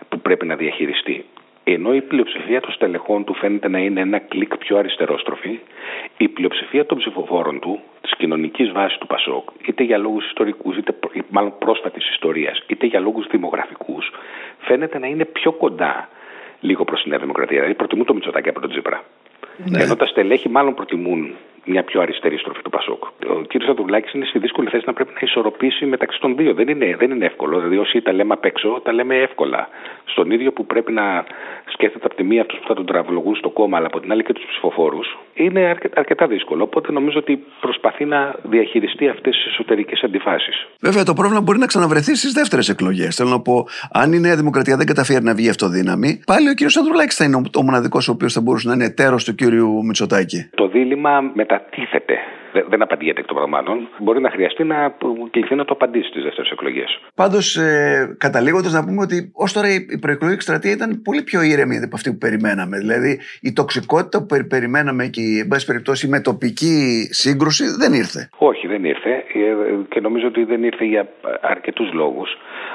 που 0.08 0.20
πρέπει 0.20 0.46
να 0.46 0.56
διαχειριστεί. 0.56 1.24
Ενώ 1.64 1.94
η 1.94 2.00
πλειοψηφία 2.00 2.60
των 2.60 2.72
στελεχών 2.72 3.24
του 3.24 3.34
φαίνεται 3.34 3.68
να 3.68 3.78
είναι 3.78 4.00
ένα 4.00 4.18
κλικ 4.18 4.56
πιο 4.56 4.78
αριστερόστροφη, 4.78 5.60
η 6.16 6.28
πλειοψηφία 6.28 6.86
των 6.86 6.98
ψηφοφόρων 6.98 7.60
του, 7.60 7.80
της 8.00 8.14
κοινωνικής 8.16 8.72
βάσης 8.72 8.98
του 8.98 9.06
Πασόκ, 9.06 9.48
είτε 9.66 9.82
για 9.82 9.98
λόγους 9.98 10.26
ιστορικούς, 10.26 10.76
είτε 10.76 10.94
μάλλον 11.28 11.58
πρόσφατης 11.58 12.10
ιστορίας, 12.10 12.62
είτε 12.66 12.86
για 12.86 13.00
λόγους 13.00 13.26
δημογραφικούς, 13.26 14.12
φαίνεται 14.58 14.98
να 14.98 15.06
είναι 15.06 15.24
πιο 15.24 15.52
κοντά 15.52 16.08
λίγο 16.60 16.84
προς 16.84 17.02
τη 17.02 17.08
Νέα 17.08 17.18
Δημοκρατία. 17.18 17.56
Δηλαδή 17.56 17.74
προτιμούν 17.74 18.06
το 18.06 18.14
Μητσοτάκι 18.14 18.48
από 18.48 18.60
τον 18.60 18.70
Τζίπρα. 18.70 19.04
Ναι. 19.64 19.82
Ενώ 19.82 19.96
τα 19.96 20.06
στελέχη 20.06 20.48
μάλλον 20.48 20.74
προτιμούν 20.74 21.34
μια 21.64 21.82
πιο 21.84 22.00
αριστερή 22.00 22.36
στροφή 22.36 22.62
του 22.62 22.70
Πασόκ. 22.70 23.04
Ο 23.04 23.42
κ. 23.48 23.62
Σαντουλάκη 23.62 24.16
είναι 24.16 24.26
στη 24.26 24.38
δύσκολη 24.38 24.68
θέση 24.68 24.84
να 24.86 24.92
πρέπει 24.92 25.10
να 25.14 25.20
ισορροπήσει 25.22 25.86
μεταξύ 25.86 26.20
των 26.20 26.36
δύο. 26.36 26.54
Δεν 26.54 26.68
είναι, 26.68 26.96
δεν 26.98 27.10
είναι 27.10 27.24
εύκολο. 27.24 27.56
Δηλαδή, 27.56 27.76
όσοι 27.76 28.00
τα 28.02 28.12
λέμε 28.12 28.32
απ' 28.32 28.44
έξω, 28.44 28.80
τα 28.84 28.92
λέμε 28.92 29.16
εύκολα. 29.16 29.68
Στον 30.04 30.30
ίδιο 30.30 30.52
που 30.52 30.66
πρέπει 30.66 30.92
να 30.92 31.24
σκέφτεται 31.66 32.06
από 32.06 32.14
τη 32.14 32.22
μία 32.22 32.40
αυτού 32.40 32.56
που 32.56 32.66
θα 32.66 32.74
τον 32.74 32.86
τραυλογούν 32.86 33.36
στο 33.36 33.48
κόμμα, 33.50 33.76
αλλά 33.76 33.86
από 33.86 34.00
την 34.00 34.12
άλλη 34.12 34.22
και 34.22 34.32
τους 34.32 34.44
ψηφοφόρους, 34.44 35.18
είναι 35.44 35.76
αρκετά 35.94 36.26
δύσκολο. 36.26 36.62
Οπότε 36.62 36.92
νομίζω 36.92 37.18
ότι 37.18 37.44
προσπαθεί 37.60 38.04
να 38.04 38.34
διαχειριστεί 38.42 39.08
αυτές 39.08 39.36
τις 39.36 39.46
εσωτερικές 39.46 40.02
αντιφάσεις. 40.02 40.66
Βέβαια, 40.80 41.02
το 41.02 41.12
πρόβλημα 41.12 41.40
μπορεί 41.40 41.58
να 41.58 41.66
ξαναβρεθεί 41.66 42.14
στις 42.16 42.32
δεύτερες 42.32 42.68
εκλογές. 42.68 43.16
Θέλω 43.16 43.28
να 43.28 43.40
πω, 43.40 43.66
αν 43.92 44.12
η 44.12 44.20
Νέα 44.20 44.36
Δημοκρατία 44.36 44.76
δεν 44.76 44.86
καταφέρει 44.86 45.24
να 45.24 45.34
βγει 45.34 45.48
αυτοδύναμη, 45.48 46.22
πάλι 46.26 46.48
ο 46.48 46.54
κ. 46.54 46.60
Ανδρουλάκης 46.78 47.16
θα 47.16 47.24
είναι 47.24 47.36
ο 47.56 47.62
μοναδικός 47.62 48.08
ο 48.08 48.12
οποίος 48.12 48.32
θα 48.32 48.40
μπορούσε 48.40 48.68
να 48.68 48.74
είναι 48.74 48.84
εταίρος 48.84 49.24
του 49.24 49.34
κ. 49.34 49.40
Μητσοτάκη. 49.84 50.50
Το 50.54 50.68
δίλημα 50.68 51.20
μετατίθεται 51.34 52.14
δεν 52.68 52.82
απαντιέται 52.82 53.20
εκ 53.20 53.26
των 53.26 53.36
πραγμάτων. 53.36 53.88
Μπορεί 53.98 54.20
να 54.20 54.30
χρειαστεί 54.30 54.64
να 54.64 54.94
κληθεί 55.30 55.54
να 55.54 55.64
το 55.64 55.72
απαντήσει 55.72 56.08
στις 56.08 56.22
δεύτερες 56.22 56.50
εκλογές. 56.50 57.00
Πάντως, 57.14 57.56
ε, 57.56 58.16
καταλήγοντας 58.18 58.72
να 58.72 58.84
πούμε 58.84 59.00
ότι 59.02 59.30
ως 59.34 59.52
τώρα 59.52 59.68
η 59.68 59.98
προεκλογική 59.98 60.38
εκστρατεία 60.38 60.72
ήταν 60.72 61.02
πολύ 61.02 61.22
πιο 61.22 61.42
ήρεμη 61.42 61.76
από 61.76 61.96
αυτή 61.96 62.10
που 62.10 62.18
περιμέναμε. 62.18 62.78
Δηλαδή, 62.78 63.20
η 63.40 63.52
τοξικότητα 63.52 64.26
που 64.26 64.46
περιμέναμε 64.48 65.06
και 65.06 65.20
η, 65.20 65.38
εν 65.38 65.48
πάση 65.48 65.66
περιπτώσει, 65.66 66.06
η 66.06 66.10
μετοπική 66.10 67.08
σύγκρουση 67.10 67.64
δεν 67.78 67.92
ήρθε. 67.92 68.28
Όχι, 68.38 68.66
δεν 68.66 68.84
ήρθε. 68.84 69.10
Ε, 69.10 69.54
και 69.88 70.00
νομίζω 70.00 70.26
ότι 70.26 70.44
δεν 70.44 70.64
ήρθε 70.64 70.84
για 70.84 71.08
αρκετούς 71.40 71.92
λόγους. 71.92 72.30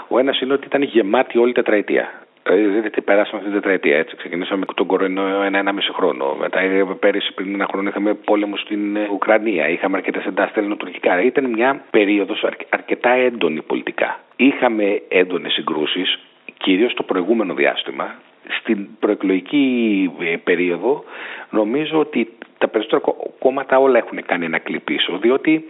Ο 0.07 0.19
ένας 0.19 0.41
είναι 0.41 0.53
ότι 0.53 0.65
ήταν 0.65 0.81
γεμάτη 0.81 1.37
όλη 1.37 1.53
τετραετία. 1.53 2.24
Δηλαδή, 2.53 2.89
τι 2.89 3.01
περάσαμε 3.01 3.37
αυτή 3.37 3.51
την 3.51 3.61
τετραετία. 3.61 3.97
Έτσι. 3.97 4.15
Ξεκινήσαμε 4.15 4.59
με 4.59 4.73
τον 4.73 4.85
κορονοϊό 4.85 5.41
ένα-ένα-μισή 5.41 5.91
χρόνο. 5.93 6.35
Μετά, 6.39 6.59
ε, 6.59 6.83
πέρυσι, 6.99 7.33
πριν 7.33 7.53
ένα 7.53 7.67
χρόνο, 7.71 7.89
είχαμε 7.89 8.13
πόλεμο 8.13 8.57
στην 8.57 8.95
ε, 8.95 9.07
Ουκρανία. 9.11 9.69
Είχαμε 9.69 9.97
αρκετές 9.97 10.25
εντάσεις 10.25 10.55
ελληνοτουρκικά. 10.55 11.21
Ήταν 11.21 11.49
μια 11.49 11.81
περίοδος 11.89 12.45
αρκετά 12.69 13.09
έντονη 13.09 13.61
πολιτικά. 13.61 14.19
Είχαμε 14.35 15.01
έντονες 15.07 15.53
συγκρούσεις, 15.53 16.19
κυρίως 16.57 16.93
το 16.93 17.03
προηγούμενο 17.03 17.53
διάστημα. 17.53 18.15
Στην 18.59 18.87
προεκλογική 18.99 20.11
περίοδο, 20.43 21.03
νομίζω 21.49 21.99
ότι 21.99 22.29
τα 22.57 22.67
περισσότερα 22.67 23.01
κόμματα 23.39 23.79
όλα 23.79 23.97
έχουν 23.97 24.25
κάνει 24.25 24.45
ένα 24.45 24.59
κλειπ 24.59 24.83
πίσω, 24.83 25.17
διότι 25.17 25.65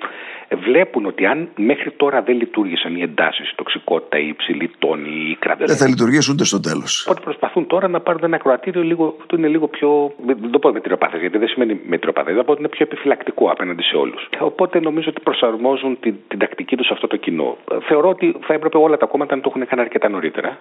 βλέπουν 0.49 1.05
ότι 1.05 1.25
αν 1.25 1.49
μέχρι 1.55 1.91
τώρα 1.91 2.21
δεν 2.21 2.35
λειτουργήσαν 2.37 2.95
οι 2.95 3.01
εντάσεις, 3.01 3.49
η 3.51 3.55
τοξικότητα, 3.55 4.19
η 4.19 4.27
υψηλή 4.27 4.71
τόνη, 4.79 5.09
η 5.29 5.35
κραδερή. 5.35 5.69
Δεν 5.69 5.77
θα 5.77 5.87
λειτουργήσουν 5.87 6.33
ούτε 6.33 6.45
στο 6.45 6.59
τέλος. 6.59 7.05
Οπότε 7.07 7.21
προσπαθούν 7.21 7.67
τώρα 7.67 7.87
να 7.87 7.99
πάρουν 7.99 8.23
ένα 8.23 8.37
κροατήριο 8.37 8.83
λίγο, 8.83 9.05
που 9.27 9.35
είναι 9.35 9.47
λίγο 9.47 9.67
πιο. 9.67 10.13
Δεν 10.25 10.51
το 10.51 10.59
πω 10.59 10.71
μετριοπαθές, 10.71 11.19
γιατί 11.19 11.37
δεν 11.37 11.47
σημαίνει 11.47 11.79
μετριοπαθές, 11.87 12.35
θα 12.35 12.43
πω 12.43 12.51
ότι 12.51 12.59
είναι 12.59 12.69
πιο 12.69 12.85
επιφυλακτικό 12.85 13.49
απέναντι 13.51 13.83
σε 13.83 13.95
όλους. 13.95 14.29
Οπότε 14.39 14.79
νομίζω 14.79 15.09
ότι 15.09 15.21
προσαρμόζουν 15.21 15.97
την, 15.99 16.15
την 16.27 16.39
τακτική 16.39 16.75
τους 16.75 16.85
σε 16.85 16.93
αυτό 16.93 17.07
το 17.07 17.15
κοινό. 17.15 17.57
Θεωρώ 17.87 18.09
ότι 18.09 18.35
θα 18.41 18.53
έπρεπε 18.53 18.77
όλα 18.77 18.97
τα 18.97 19.05
κόμματα 19.05 19.35
να 19.35 19.41
το 19.41 19.51
έχουν 19.53 19.67
κάνει 19.67 19.81
αρκετά 19.81 20.09
νωρίτερα. 20.09 20.57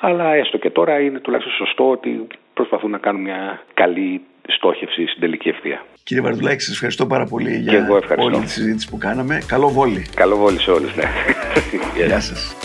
Αλλά 0.00 0.34
έστω 0.34 0.58
και 0.58 0.70
τώρα 0.70 1.00
είναι 1.00 1.18
τουλάχιστον 1.18 1.54
σωστό 1.66 1.90
ότι 1.90 2.26
προσπαθούν 2.54 2.90
να 2.90 2.98
κάνουν 2.98 3.22
μια 3.22 3.62
καλή 3.74 4.20
στόχευση 4.48 5.06
στην 5.06 5.20
τελική 5.20 5.48
ευθεία. 5.48 5.84
Κύριε 6.02 6.22
Βαρδουλάκη, 6.22 6.62
σας 6.62 6.74
ευχαριστώ 6.74 7.06
πάρα 7.06 7.26
πολύ 7.26 7.56
για 7.58 7.86
όλη 8.16 8.38
τη 8.38 8.50
συζήτηση 8.50 8.88
που 8.88 8.98
κάναμε. 8.98 9.42
Καλό 9.46 9.68
βόλι. 9.68 10.06
Καλό 10.14 10.36
βόλι 10.36 10.60
σε 10.60 10.70
όλους, 10.70 10.96
ναι. 10.96 11.04
Γεια 12.06 12.20
σας. 12.20 12.56